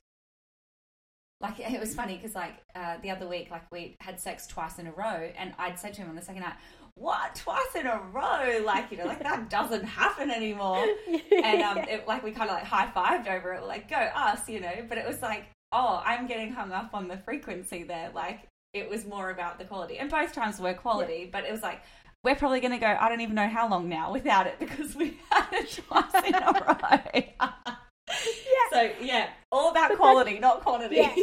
[1.40, 4.78] like it was funny because like uh, the other week, like we had sex twice
[4.78, 6.56] in a row, and I'd said to him on the second night,
[7.00, 8.62] "What twice in a row?
[8.64, 10.84] Like you know, like that doesn't happen anymore."
[11.42, 13.96] And um, it, like we kind of like high fived over it, we're like go
[13.96, 14.84] us, you know.
[14.88, 18.10] But it was like, oh, I'm getting hung up on the frequency there.
[18.14, 21.30] Like it was more about the quality, and both times were quality, yeah.
[21.32, 21.80] but it was like
[22.22, 22.86] we're probably going to go.
[22.86, 26.34] I don't even know how long now without it because we had it twice in
[26.34, 27.22] a row.
[27.40, 28.70] yeah.
[28.72, 30.96] So yeah, all about but quality, not quantity.
[30.96, 31.14] Yeah.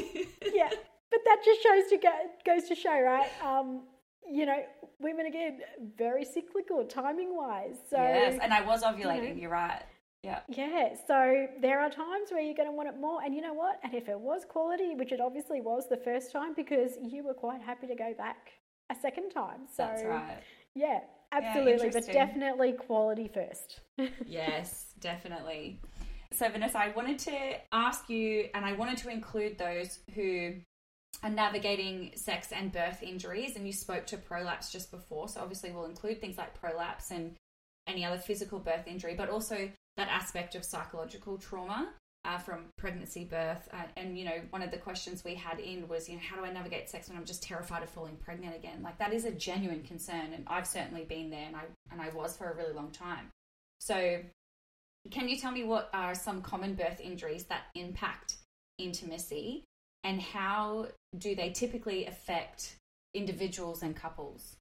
[0.53, 0.69] yeah.
[1.09, 2.11] But that just shows to go,
[2.45, 3.29] goes to show, right?
[3.43, 3.83] Um,
[4.31, 4.63] you know,
[4.99, 5.59] women again
[5.97, 7.77] very cyclical timing wise.
[7.89, 9.29] So yes, and I was ovulating.
[9.29, 9.83] You know, you're right.
[10.23, 10.39] Yeah.
[10.49, 10.95] Yeah.
[11.07, 13.79] So there are times where you're going to want it more, and you know what?
[13.83, 17.33] And if it was quality, which it obviously was the first time, because you were
[17.33, 18.49] quite happy to go back
[18.89, 19.61] a second time.
[19.67, 20.37] So that's right.
[20.75, 20.99] Yeah,
[21.31, 23.81] absolutely, yeah, but definitely quality first.
[24.25, 25.81] yes, definitely.
[26.33, 27.37] So, Vanessa, I wanted to
[27.71, 30.55] ask you, and I wanted to include those who
[31.23, 33.55] are navigating sex and birth injuries.
[33.55, 35.27] And you spoke to prolapse just before.
[35.29, 37.35] So, obviously, we'll include things like prolapse and
[37.87, 41.89] any other physical birth injury, but also that aspect of psychological trauma.
[42.25, 45.87] Uh, from pregnancy, birth, uh, and you know, one of the questions we had in
[45.87, 48.53] was, you know, how do I navigate sex when I'm just terrified of falling pregnant
[48.53, 48.81] again?
[48.83, 52.09] Like that is a genuine concern, and I've certainly been there, and I and I
[52.09, 53.29] was for a really long time.
[53.79, 54.19] So
[55.11, 58.35] can you tell me what are some common birth injuries that impact
[58.77, 59.63] intimacy
[60.03, 60.87] and how
[61.17, 62.77] do they typically affect
[63.13, 64.57] individuals and couples?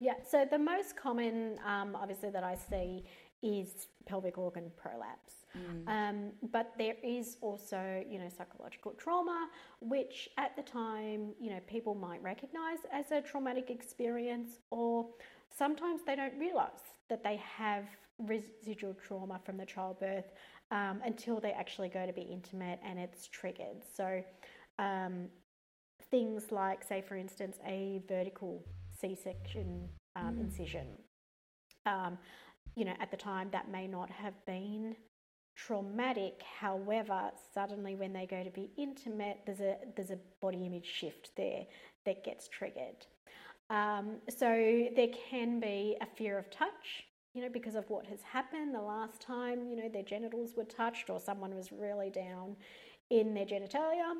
[0.00, 3.04] Yeah, so the most common, um, obviously, that I see
[3.42, 5.44] is pelvic organ prolapse.
[5.56, 5.88] Mm.
[5.88, 9.48] Um, but there is also, you know, psychological trauma,
[9.80, 15.06] which at the time, you know, people might recognize as a traumatic experience, or
[15.56, 17.84] sometimes they don't realize that they have
[18.18, 20.32] residual trauma from the childbirth
[20.70, 23.82] um, until they actually go to be intimate and it's triggered.
[23.96, 24.22] So,
[24.78, 25.28] um,
[26.10, 28.64] things like, say, for instance, a vertical
[29.00, 30.40] C section um, mm.
[30.40, 30.86] incision.
[31.86, 32.18] Um,
[32.76, 34.96] you know, at the time that may not have been
[35.56, 36.42] traumatic.
[36.60, 41.30] However, suddenly when they go to be intimate, there's a there's a body image shift
[41.36, 41.64] there
[42.06, 43.06] that gets triggered.
[43.70, 47.04] Um, so there can be a fear of touch
[47.34, 50.64] you know, because of what has happened the last time, you know, their genitals were
[50.64, 52.56] touched or someone was really down
[53.10, 54.12] in their genitalia.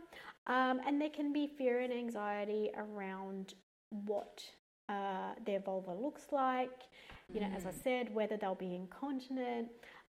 [0.46, 3.54] Um, and there can be fear and anxiety around
[3.90, 4.42] what
[4.88, 6.82] uh, their vulva looks like,
[7.32, 7.56] you know, mm.
[7.56, 7.82] as I mm.
[7.82, 9.68] said, whether they'll be incontinent,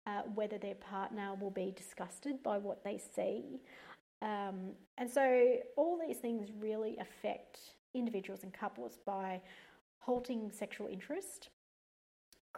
[0.07, 3.61] uh, whether their partner will be disgusted by what they see.
[4.22, 7.61] Um, and so all these things really affect
[7.94, 9.40] individuals and couples by
[10.01, 11.51] halting sexual interest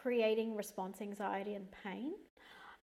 [0.03, 2.13] creating response anxiety and pain.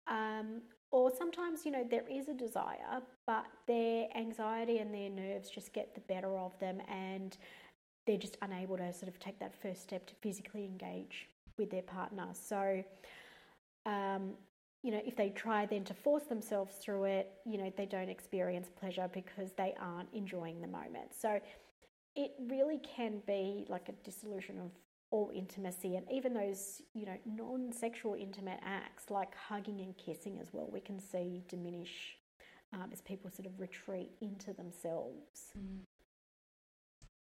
[0.06, 5.50] Um, or sometimes, you know, there is a desire, but their anxiety and their nerves
[5.50, 7.36] just get the better of them and
[8.06, 11.28] they're just unable to sort of take that first step to physically engage
[11.58, 12.28] with their partner.
[12.32, 12.82] So,
[13.84, 14.32] um,
[14.82, 18.08] you know, if they try then to force themselves through it, you know, they don't
[18.08, 21.12] experience pleasure because they aren't enjoying the moment.
[21.20, 21.38] So,
[22.16, 24.70] it really can be like a dissolution of
[25.10, 30.48] all intimacy and even those you know non-sexual intimate acts like hugging and kissing as
[30.52, 32.18] well we can see diminish
[32.72, 35.52] um, as people sort of retreat into themselves.
[35.58, 35.80] Mm.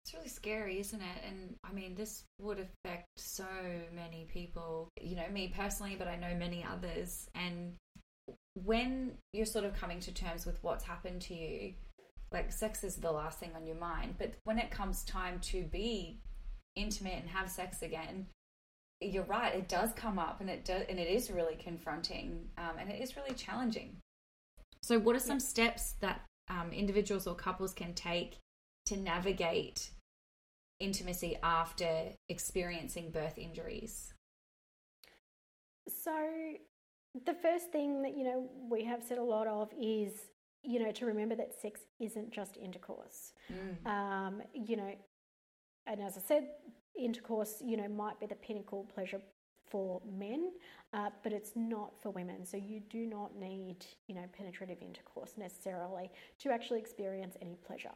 [0.03, 1.23] It's really scary, isn't it?
[1.27, 3.45] And I mean, this would affect so
[3.93, 7.27] many people, you know, me personally, but I know many others.
[7.33, 7.73] And
[8.53, 11.73] when you're sort of coming to terms with what's happened to you,
[12.31, 14.15] like sex is the last thing on your mind.
[14.19, 16.19] But when it comes time to be
[16.75, 18.27] intimate and have sex again,
[19.01, 19.53] you're right.
[19.53, 23.01] It does come up, and it does, and it is really confronting, um, and it
[23.01, 23.97] is really challenging.
[24.81, 25.45] So, what are some yeah.
[25.45, 28.37] steps that um, individuals or couples can take
[28.85, 29.89] to navigate
[30.79, 34.13] intimacy after experiencing birth injuries?
[35.89, 36.13] So,
[37.25, 40.13] the first thing that you know we have said a lot of is
[40.63, 43.33] you know to remember that sex isn't just intercourse.
[43.51, 43.89] Mm.
[43.89, 44.93] Um, you know,
[45.87, 46.47] and as I said,
[46.97, 49.21] intercourse, you know, might be the pinnacle pleasure
[49.69, 50.51] for men,
[50.93, 52.45] uh, but it's not for women.
[52.45, 56.09] So you do not need, you know, penetrative intercourse necessarily
[56.39, 57.91] to actually experience any pleasure.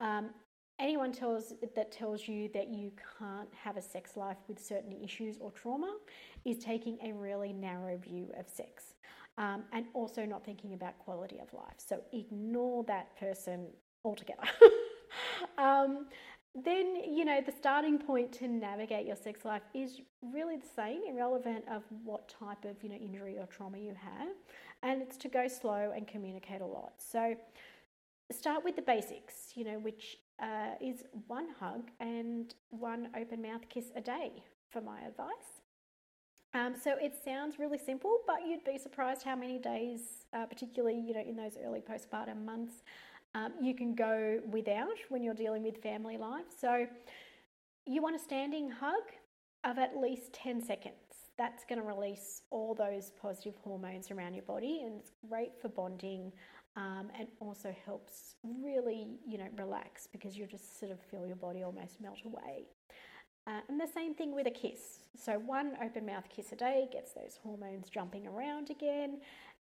[0.00, 0.30] Um,
[0.78, 5.36] anyone tells that tells you that you can't have a sex life with certain issues
[5.38, 5.96] or trauma
[6.44, 8.94] is taking a really narrow view of sex.
[9.38, 11.74] Um, and also not thinking about quality of life.
[11.76, 13.66] So ignore that person
[14.02, 14.48] altogether.
[15.58, 16.06] um,
[16.64, 21.02] then you know the starting point to navigate your sex life is really the same
[21.08, 24.34] irrelevant of what type of you know injury or trauma you have.
[24.82, 26.94] And it's to go slow and communicate a lot.
[26.98, 27.34] So
[28.32, 33.62] start with the basics you know which uh, is one hug and one open mouth
[33.68, 34.32] kiss a day
[34.70, 35.62] for my advice.
[36.54, 40.98] Um, so it sounds really simple but you'd be surprised how many days uh, particularly
[40.98, 42.82] you know in those early postpartum months
[43.36, 46.46] um, you can go without when you're dealing with family life.
[46.58, 46.86] So
[47.84, 49.02] you want a standing hug
[49.62, 50.94] of at least 10 seconds.
[51.36, 55.68] That's going to release all those positive hormones around your body and it's great for
[55.68, 56.32] bonding
[56.76, 61.36] um, and also helps really, you know, relax because you just sort of feel your
[61.36, 62.64] body almost melt away.
[63.46, 64.98] Uh, and the same thing with a kiss.
[65.16, 69.20] So, one open mouth kiss a day gets those hormones jumping around again,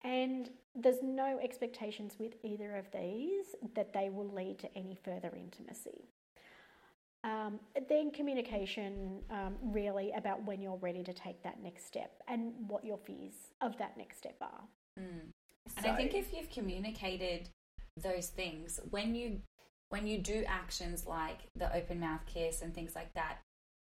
[0.04, 5.32] and there's no expectations with either of these that they will lead to any further
[5.36, 6.08] intimacy.
[7.24, 12.52] Um, then communication um, really about when you're ready to take that next step and
[12.68, 14.62] what your fears of that next step are.
[14.98, 15.32] Mm.
[15.76, 17.48] And I think if you've communicated
[17.96, 19.40] those things, when you
[19.90, 23.38] when you do actions like the open mouth kiss and things like that,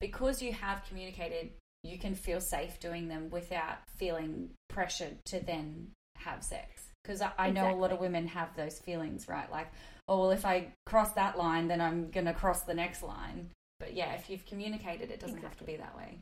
[0.00, 1.50] because you have communicated,
[1.82, 7.30] you can feel safe doing them without feeling pressured to then have sex because I,
[7.38, 7.78] I know exactly.
[7.78, 9.68] a lot of women have those feelings right like
[10.08, 13.50] oh well if i cross that line then i'm going to cross the next line
[13.78, 15.48] but yeah if you've communicated it doesn't exactly.
[15.48, 16.18] have to be that way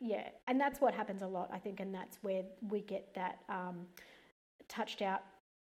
[0.00, 3.38] yeah and that's what happens a lot i think and that's where we get that
[3.48, 3.86] um,
[4.68, 5.22] touched out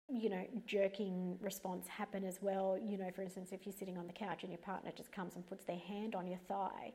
[0.09, 4.07] you know jerking response happen as well you know for instance if you're sitting on
[4.07, 6.93] the couch and your partner just comes and puts their hand on your thigh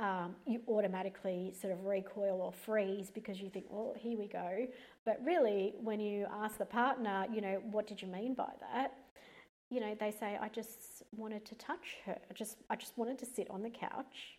[0.00, 4.66] um, you automatically sort of recoil or freeze because you think, well, here we go.
[5.04, 8.94] But really, when you ask the partner, you know, what did you mean by that?
[9.70, 12.18] You know, they say, I just wanted to touch her.
[12.30, 14.38] I just, I just wanted to sit on the couch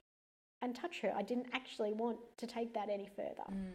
[0.61, 1.13] and touch her.
[1.15, 3.49] I didn't actually want to take that any further.
[3.51, 3.73] Mm.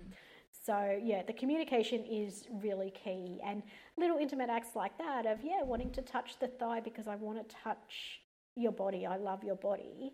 [0.64, 3.40] So, yeah, the communication is really key.
[3.44, 3.62] And
[3.96, 7.48] little intimate acts like that of, yeah, wanting to touch the thigh because I want
[7.48, 8.20] to touch
[8.54, 10.12] your body, I love your body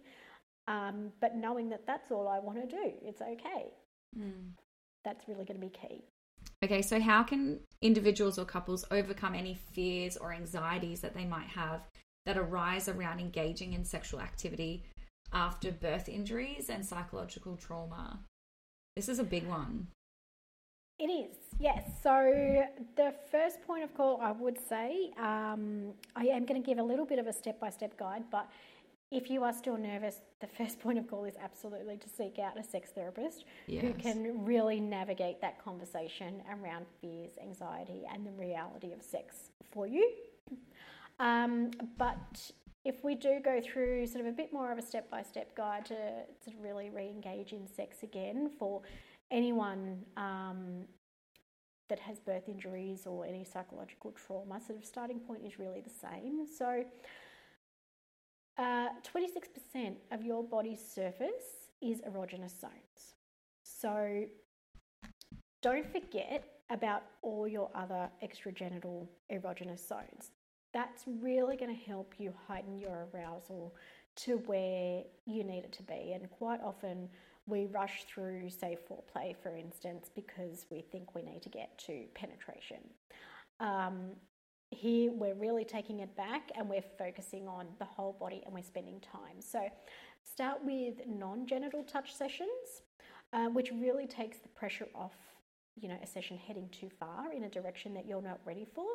[0.68, 3.72] um, but knowing that that's all I want to do, it's okay.
[4.18, 4.52] Mm.
[5.04, 6.04] That's really going to be key.
[6.64, 11.48] Okay, so how can individuals or couples overcome any fears or anxieties that they might
[11.48, 11.80] have
[12.24, 14.84] that arise around engaging in sexual activity
[15.32, 18.20] after birth injuries and psychological trauma?
[18.94, 19.88] This is a big one.
[21.00, 21.82] It is, yes.
[22.00, 22.64] So,
[22.94, 26.82] the first point of call, I would say, um, I am going to give a
[26.82, 28.48] little bit of a step by step guide, but
[29.12, 32.58] if you are still nervous, the first point of call is absolutely to seek out
[32.58, 33.82] a sex therapist yes.
[33.82, 39.86] who can really navigate that conversation around fears, anxiety, and the reality of sex for
[39.86, 40.10] you.
[41.20, 42.50] Um, but
[42.84, 45.54] if we do go through sort of a bit more of a step by step
[45.54, 45.94] guide to
[46.42, 48.82] sort of really re engage in sex again for
[49.30, 50.84] anyone um,
[51.88, 55.90] that has birth injuries or any psychological trauma, sort of starting point is really the
[55.90, 56.46] same.
[56.46, 56.84] So,
[58.58, 63.14] uh, 26% of your body's surface is erogenous zones.
[63.62, 64.26] So
[65.62, 70.30] don't forget about all your other extragenital erogenous zones.
[70.72, 73.74] That's really going to help you heighten your arousal
[74.16, 76.12] to where you need it to be.
[76.14, 77.08] And quite often
[77.46, 82.04] we rush through, say, foreplay, for instance, because we think we need to get to
[82.14, 82.78] penetration.
[83.60, 84.12] Um,
[84.72, 88.62] here we're really taking it back and we're focusing on the whole body and we're
[88.62, 89.40] spending time.
[89.40, 89.68] So,
[90.24, 92.82] start with non genital touch sessions,
[93.32, 95.16] uh, which really takes the pressure off,
[95.76, 98.86] you know, a session heading too far in a direction that you're not ready for.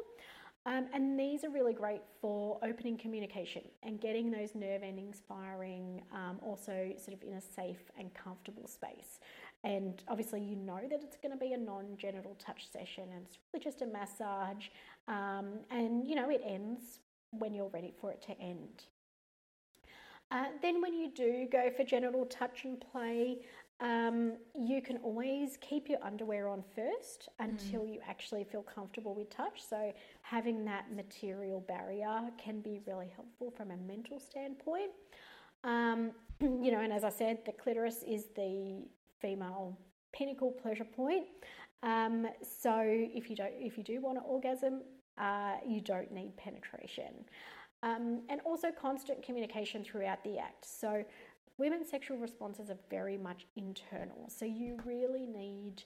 [0.66, 6.02] Um, and these are really great for opening communication and getting those nerve endings firing,
[6.14, 9.20] um, also sort of in a safe and comfortable space.
[9.68, 13.26] And obviously, you know that it's going to be a non genital touch session and
[13.26, 14.68] it's really just a massage.
[15.10, 17.00] Um, and you know, it ends
[17.32, 18.86] when you're ready for it to end.
[20.32, 23.40] Uh, then, when you do go for genital touch and play,
[23.82, 27.96] um, you can always keep your underwear on first until mm.
[27.96, 29.62] you actually feel comfortable with touch.
[29.70, 34.92] So, having that material barrier can be really helpful from a mental standpoint.
[35.66, 38.84] Um, you know, and as I said, the clitoris is the
[39.22, 39.78] female
[40.14, 41.26] pinnacle pleasure point.
[41.84, 44.82] Um, so, if you don't, if you do want an orgasm,
[45.18, 47.26] uh, you don't need penetration.
[47.84, 50.66] Um, and also constant communication throughout the act.
[50.66, 51.04] So,
[51.58, 54.30] women's sexual responses are very much internal.
[54.30, 55.84] So you really need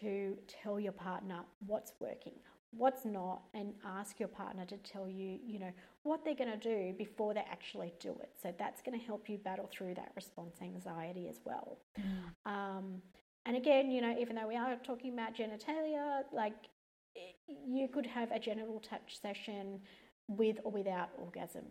[0.00, 2.34] to tell your partner what's working,
[2.72, 5.72] what's not, and ask your partner to tell you, you know,
[6.04, 8.30] what they're going to do before they actually do it.
[8.40, 11.78] So that's going to help you battle through that response anxiety as well.
[11.98, 12.50] Mm.
[12.50, 13.02] Um,
[13.46, 16.54] and again, you know, even though we are talking about genitalia, like
[17.46, 19.80] you could have a genital touch session
[20.28, 21.64] with or without orgasm.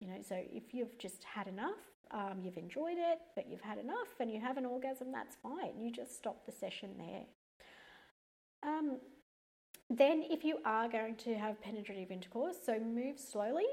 [0.00, 3.78] You know, so if you've just had enough, um, you've enjoyed it, but you've had
[3.78, 5.80] enough and you have an orgasm, that's fine.
[5.80, 7.24] You just stop the session there.
[8.62, 8.98] Um,
[9.90, 13.66] then, if you are going to have penetrative intercourse, so move slowly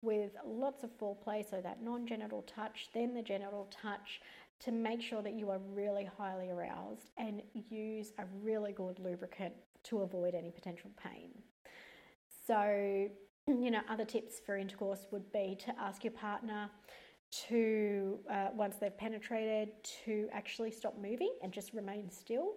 [0.00, 4.20] with lots of foreplay, so that non genital touch, then the genital touch,
[4.60, 9.52] to make sure that you are really highly aroused and use a really good lubricant
[9.82, 11.30] to avoid any potential pain.
[12.46, 13.08] So,
[13.48, 16.70] you know, other tips for intercourse would be to ask your partner
[17.48, 19.70] to, uh, once they've penetrated,
[20.04, 22.54] to actually stop moving and just remain still.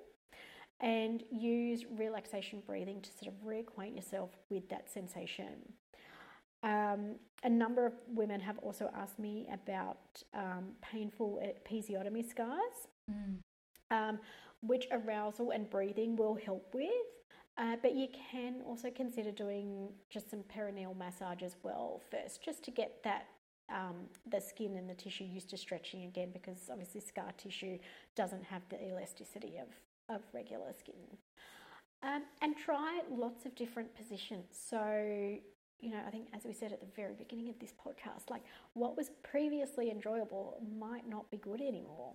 [0.82, 5.74] And use relaxation breathing to sort of reacquaint yourself with that sensation.
[6.64, 10.00] Um, a number of women have also asked me about
[10.34, 13.38] um, painful episiotomy scars, mm.
[13.92, 14.20] um,
[14.62, 16.90] which arousal and breathing will help with.
[17.58, 22.64] Uh, but you can also consider doing just some perineal massage as well first, just
[22.64, 23.28] to get that
[23.70, 27.78] um, the skin and the tissue used to stretching again because obviously scar tissue
[28.16, 29.68] doesn't have the elasticity of,
[30.10, 31.18] of regular skin.
[32.04, 34.46] Um, and try lots of different positions.
[34.52, 35.38] So,
[35.80, 38.44] you know, I think as we said at the very beginning of this podcast, like
[38.74, 42.14] what was previously enjoyable might not be good anymore.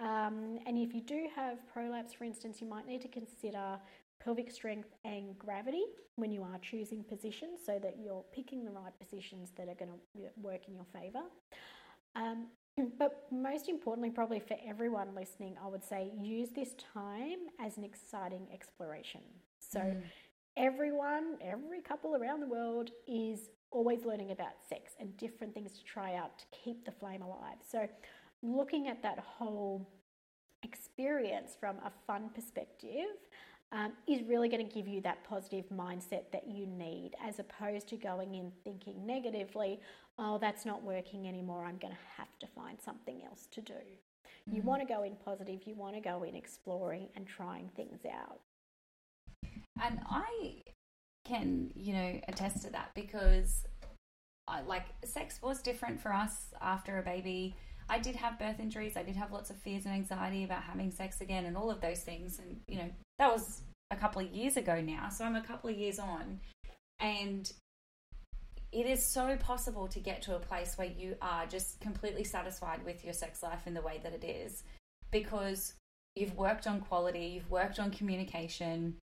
[0.00, 3.78] Um, and if you do have prolapse, for instance, you might need to consider
[4.22, 5.84] pelvic strength and gravity
[6.16, 9.90] when you are choosing positions so that you're picking the right positions that are going
[9.90, 11.22] to work in your favor.
[12.16, 12.48] Um,
[12.98, 17.84] but most importantly, probably for everyone listening, I would say use this time as an
[17.84, 19.20] exciting exploration.
[19.58, 20.02] So, mm.
[20.56, 25.84] everyone, every couple around the world is always learning about sex and different things to
[25.84, 27.58] try out to keep the flame alive.
[27.68, 27.88] So,
[28.42, 29.86] looking at that whole
[30.62, 33.16] experience from a fun perspective
[33.72, 37.88] um, is really going to give you that positive mindset that you need, as opposed
[37.88, 39.80] to going in thinking negatively,
[40.18, 43.72] oh, that's not working anymore, I'm going to have to find something else to do.
[43.72, 44.56] Mm-hmm.
[44.56, 48.00] You want to go in positive, you want to go in exploring and trying things
[48.12, 48.40] out.
[49.80, 50.62] And I
[51.24, 53.64] can, you know, attest to that because
[54.48, 57.54] I, like sex was different for us after a baby.
[57.90, 58.96] I did have birth injuries.
[58.96, 61.80] I did have lots of fears and anxiety about having sex again and all of
[61.80, 62.38] those things.
[62.38, 62.88] And, you know,
[63.18, 65.08] that was a couple of years ago now.
[65.08, 66.38] So I'm a couple of years on.
[67.00, 67.52] And
[68.70, 72.84] it is so possible to get to a place where you are just completely satisfied
[72.84, 74.62] with your sex life in the way that it is
[75.10, 75.74] because
[76.14, 78.94] you've worked on quality, you've worked on communication,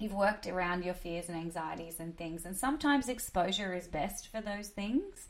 [0.00, 2.44] you've worked around your fears and anxieties and things.
[2.44, 5.28] And sometimes exposure is best for those things.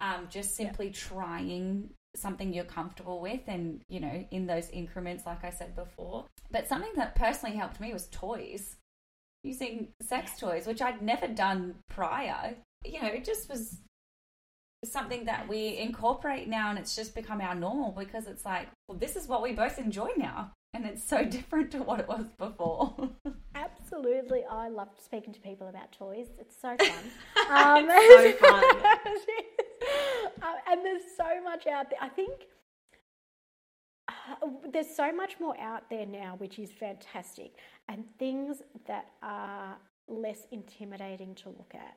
[0.00, 0.92] Um, just simply yeah.
[0.94, 6.24] trying something you're comfortable with and you know in those increments like i said before.
[6.50, 8.76] But something that personally helped me was toys.
[9.42, 13.78] Using sex toys which i'd never done prior you know it just was
[14.84, 18.98] something that we incorporate now and it's just become our normal because it's like well
[18.98, 22.26] this is what we both enjoy now and it's so different to what it was
[22.38, 22.94] before
[23.96, 26.76] absolutely i love speaking to people about toys it's so
[27.48, 28.64] fun um, it's so fun
[30.66, 31.98] and there's so much out there.
[32.00, 32.32] I think
[34.08, 37.54] uh, there's so much more out there now, which is fantastic,
[37.88, 39.76] and things that are
[40.08, 41.96] less intimidating to look at.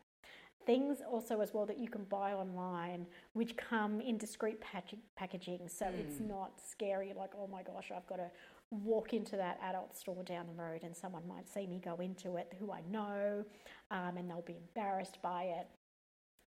[0.65, 4.59] things also as well that you can buy online, which come in discreet
[5.15, 5.99] packaging, so mm.
[5.99, 7.13] it's not scary.
[7.15, 8.29] Like, oh my gosh, I've got to
[8.71, 12.37] walk into that adult store down the road, and someone might see me go into
[12.37, 13.43] it who I know,
[13.91, 15.67] um, and they'll be embarrassed by it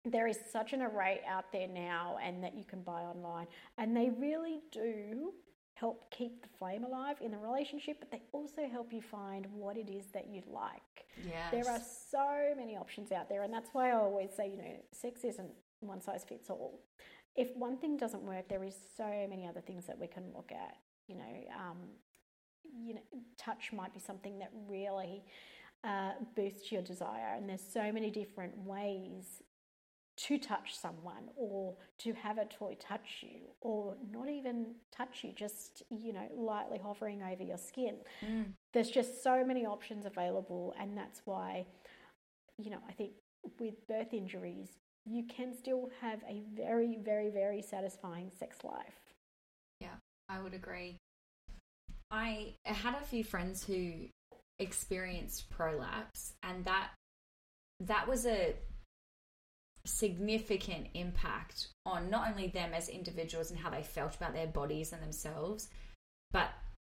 [0.06, 3.46] there is such an array out there now and that you can buy online
[3.78, 5.34] and they really do
[5.80, 9.78] help keep the flame alive in the relationship, but they also help you find what
[9.78, 11.06] it is that you like.
[11.26, 11.52] Yes.
[11.52, 11.80] There are
[12.12, 15.50] so many options out there, and that's why I always say, you know, sex isn't
[15.80, 16.82] one size fits all.
[17.36, 20.52] If one thing doesn't work, there is so many other things that we can look
[20.52, 20.76] at.
[21.08, 21.78] You know, um,
[22.74, 23.02] you know,
[23.38, 25.24] touch might be something that really
[25.84, 29.42] uh, boosts your desire, and there's so many different ways
[30.20, 35.32] to touch someone or to have a toy touch you or not even touch you
[35.32, 37.96] just you know lightly hovering over your skin.
[38.26, 38.54] Mm.
[38.74, 41.66] there's just so many options available and that's why
[42.58, 43.12] you know i think
[43.60, 49.00] with birth injuries you can still have a very very very satisfying sex life.
[49.80, 49.96] Yeah
[50.28, 50.98] i would agree
[52.12, 53.92] i had a few friends who
[54.60, 56.90] experienced prolapse and that
[57.80, 58.54] that was a
[59.86, 64.94] significant impact on not only them as individuals and how they felt about their bodies
[64.94, 65.70] and themselves,
[66.32, 66.50] but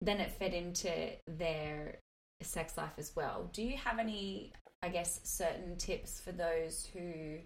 [0.01, 0.91] then it fed into
[1.27, 1.99] their
[2.41, 3.49] sex life as well.
[3.53, 4.51] Do you have any,
[4.81, 7.37] I guess, certain tips for those who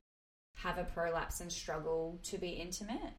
[0.55, 3.13] have a prolapse and struggle to be intimate?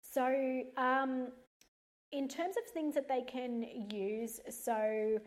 [0.00, 1.28] So, um,
[2.14, 5.18] in terms of things that they can use, so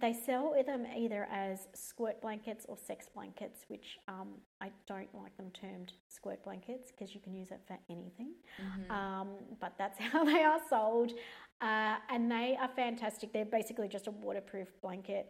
[0.00, 5.36] they sell them either as squirt blankets or sex blankets, which um, I don't like
[5.36, 8.32] them termed squirt blankets because you can use it for anything.
[8.60, 8.90] Mm-hmm.
[8.90, 9.28] Um,
[9.60, 11.12] but that's how they are sold.
[11.60, 13.32] Uh, and they are fantastic.
[13.32, 15.26] They're basically just a waterproof blanket.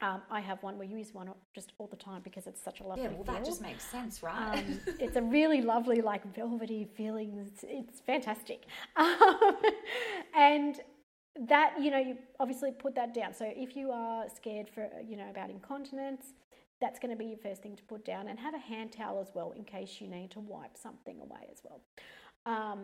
[0.00, 0.78] Um, I have one.
[0.78, 3.04] We use one just all the time because it's such a lovely.
[3.04, 3.34] Yeah, well, feel.
[3.34, 4.58] that just makes sense, right?
[4.58, 7.46] Um, it's a really lovely, like velvety feeling.
[7.46, 8.66] It's, it's fantastic,
[10.34, 10.80] and
[11.46, 15.16] that you know you obviously put that down so if you are scared for you
[15.16, 16.32] know about incontinence
[16.80, 19.20] that's going to be your first thing to put down and have a hand towel
[19.20, 21.80] as well in case you need to wipe something away as well
[22.46, 22.80] um,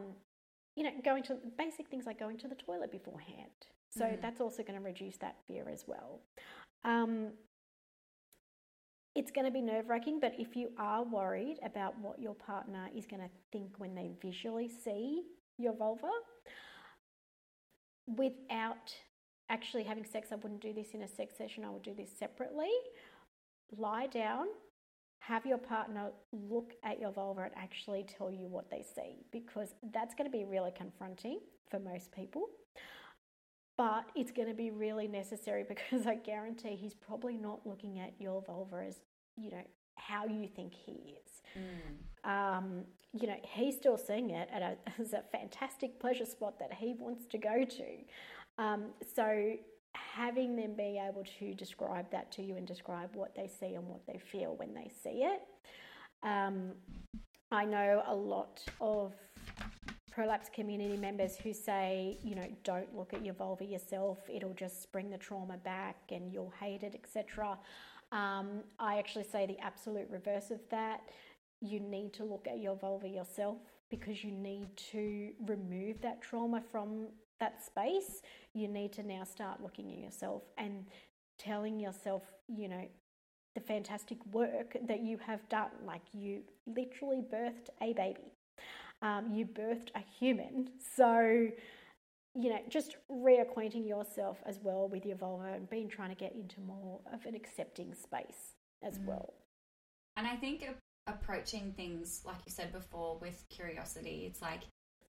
[0.76, 3.50] you know going to basic things like going to the toilet beforehand
[3.96, 4.20] so mm.
[4.20, 6.20] that's also going to reduce that fear as well
[6.84, 7.30] um,
[9.14, 12.88] it's going to be nerve wracking, but if you are worried about what your partner
[12.94, 15.22] is going to think when they visually see
[15.56, 16.10] your vulva,
[18.16, 18.92] without
[19.50, 22.10] actually having sex, I wouldn't do this in a sex session, I would do this
[22.18, 22.70] separately.
[23.76, 24.46] Lie down,
[25.20, 29.74] have your partner look at your vulva and actually tell you what they see because
[29.92, 31.38] that's going to be really confronting
[31.70, 32.48] for most people.
[33.76, 38.12] But it's going to be really necessary because I guarantee he's probably not looking at
[38.18, 39.00] your vulva as,
[39.36, 39.64] you know,
[39.96, 41.42] how you think he is.
[41.56, 42.30] Mm.
[42.30, 46.94] Um, you know, he's still seeing it a, as a fantastic pleasure spot that he
[46.98, 48.62] wants to go to.
[48.62, 49.54] Um, so
[49.94, 53.86] having them be able to describe that to you and describe what they see and
[53.86, 55.42] what they feel when they see it.
[56.22, 56.72] Um,
[57.50, 59.12] I know a lot of
[60.14, 64.92] prolapse community members who say, you know, don't look at your vulva yourself, it'll just
[64.92, 67.58] bring the trauma back and you'll hate it, etc.
[68.12, 71.00] Um, I actually say the absolute reverse of that
[71.60, 73.56] you need to look at your vulva yourself
[73.90, 77.06] because you need to remove that trauma from
[77.40, 78.22] that space.
[78.52, 80.84] You need to now start looking at yourself and
[81.38, 82.86] telling yourself, you know,
[83.54, 85.70] the fantastic work that you have done.
[85.84, 88.32] Like you literally birthed a baby,
[89.04, 90.70] um, you birthed a human.
[90.96, 91.48] So,
[92.34, 96.34] you know, just reacquainting yourself as well with your vulva and being trying to get
[96.34, 99.04] into more of an accepting space as mm.
[99.04, 99.34] well.
[100.16, 100.64] And I think
[101.06, 104.24] approaching things, like you said before, with curiosity.
[104.26, 104.62] It's like,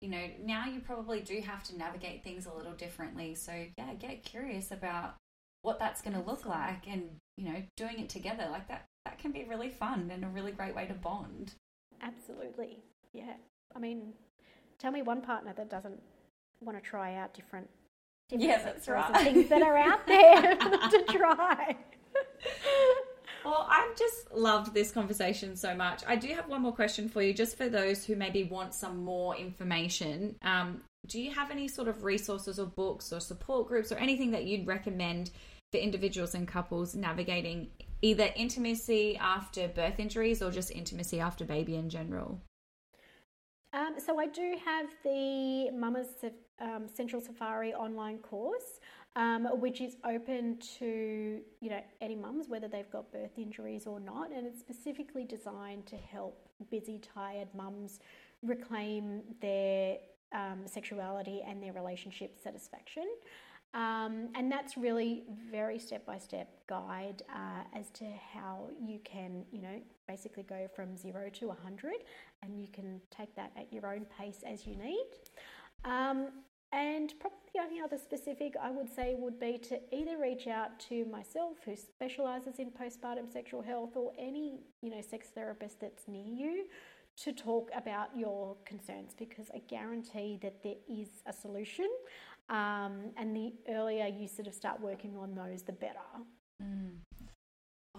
[0.02, 3.36] you know, now you probably do have to navigate things a little differently.
[3.36, 5.16] So, yeah, get curious about
[5.62, 7.04] what that's going to look like and,
[7.38, 8.48] you know, doing it together.
[8.50, 11.54] Like that, that can be really fun and a really great way to bond.
[12.02, 12.80] Absolutely.
[13.14, 13.36] Yeah.
[13.76, 14.14] I mean,
[14.80, 16.02] tell me one partner that doesn't
[16.62, 17.70] want to try out different,
[18.30, 19.24] different yeah, that's right.
[19.24, 20.56] things that are out there
[20.90, 21.76] to try.
[23.44, 26.04] Well, I've just loved this conversation so much.
[26.08, 29.04] I do have one more question for you, just for those who maybe want some
[29.04, 30.36] more information.
[30.42, 34.32] Um, do you have any sort of resources or books or support groups or anything
[34.32, 35.32] that you'd recommend
[35.72, 37.70] for individuals and couples navigating
[38.02, 42.40] either intimacy after birth injuries or just intimacy after baby in general?
[43.74, 46.08] Um, so I do have the Mama's
[46.60, 48.80] um, Sensual Safari online course,
[49.16, 54.00] um, which is open to you know any mums, whether they've got birth injuries or
[54.00, 58.00] not, and it's specifically designed to help busy, tired mums
[58.44, 59.98] reclaim their
[60.34, 63.08] um, sexuality and their relationship satisfaction.
[63.74, 69.46] Um, and that's really very step by step guide uh, as to how you can,
[69.52, 71.94] you know, basically go from zero to 100
[72.42, 75.08] and you can take that at your own pace as you need.
[75.86, 76.30] Um,
[76.74, 80.80] and probably the only other specific I would say would be to either reach out
[80.90, 86.08] to myself, who specialises in postpartum sexual health, or any you know sex therapist that's
[86.08, 86.66] near you,
[87.18, 91.90] to talk about your concerns because I guarantee that there is a solution.
[92.50, 96.00] Um, and the earlier you sort of start working on those, the better.
[96.62, 96.93] Mm.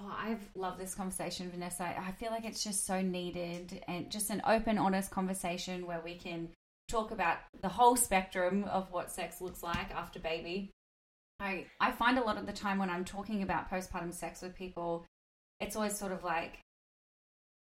[0.05, 1.85] Oh, I've loved this conversation, Vanessa.
[1.85, 6.16] I feel like it's just so needed and just an open, honest conversation where we
[6.16, 6.51] can
[6.89, 10.70] talk about the whole spectrum of what sex looks like after baby.
[11.40, 14.55] I, I find a lot of the time when I'm talking about postpartum sex with
[14.55, 15.06] people,
[15.60, 16.59] it's always sort of like,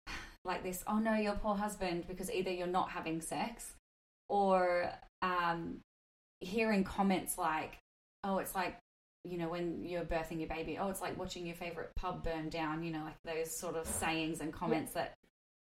[0.45, 3.73] like this, oh no, your poor husband, because either you're not having sex
[4.29, 4.89] or
[5.21, 5.79] um,
[6.39, 7.77] hearing comments like,
[8.23, 8.77] oh, it's like,
[9.23, 12.49] you know, when you're birthing your baby, oh, it's like watching your favorite pub burn
[12.49, 15.13] down, you know, like those sort of sayings and comments that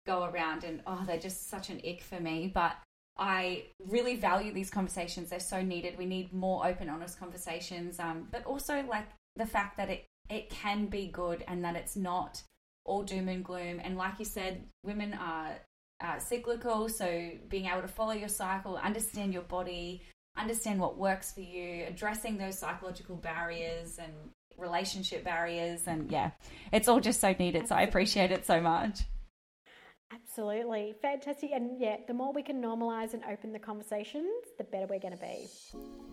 [0.06, 2.50] go around and oh, they're just such an ick for me.
[2.52, 2.72] But
[3.16, 5.30] I really value these conversations.
[5.30, 5.96] They're so needed.
[5.96, 8.00] We need more open, honest conversations.
[8.00, 9.06] Um, but also like
[9.36, 12.42] the fact that it, it can be good and that it's not
[12.84, 13.80] all doom and gloom.
[13.82, 15.52] And like you said, women are
[16.00, 16.88] uh, cyclical.
[16.88, 20.02] So being able to follow your cycle, understand your body,
[20.36, 24.12] understand what works for you, addressing those psychological barriers and
[24.56, 25.86] relationship barriers.
[25.86, 26.30] And yeah,
[26.72, 27.68] it's all just so needed.
[27.68, 29.02] So I appreciate it so much.
[30.14, 30.94] Absolutely.
[31.00, 31.50] Fantastic.
[31.52, 35.16] And yeah, the more we can normalize and open the conversations, the better we're going
[35.16, 35.46] to be.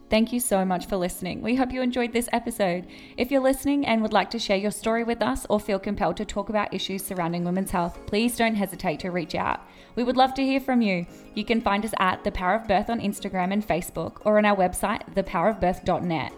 [0.10, 1.42] Thank you so much for listening.
[1.42, 2.88] We hope you enjoyed this episode.
[3.18, 6.18] If you're listening and would like to share your story with us or feel compelled
[6.18, 9.62] to talk about issues surrounding women's health, please don't hesitate to reach out.
[9.96, 11.06] We would love to hear from you.
[11.36, 14.46] You can find us at The Power of Birth on Instagram and Facebook or on
[14.46, 16.34] our website, thepowerofbirth.net.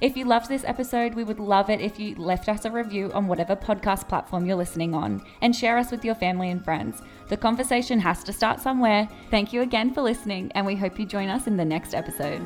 [0.00, 3.10] If you loved this episode, we would love it if you left us a review
[3.14, 7.00] on whatever podcast platform you're listening on and share us with your family and friends.
[7.28, 9.08] The conversation has to start somewhere.
[9.30, 12.42] Thank you again for listening, and we hope you join us in the next episode.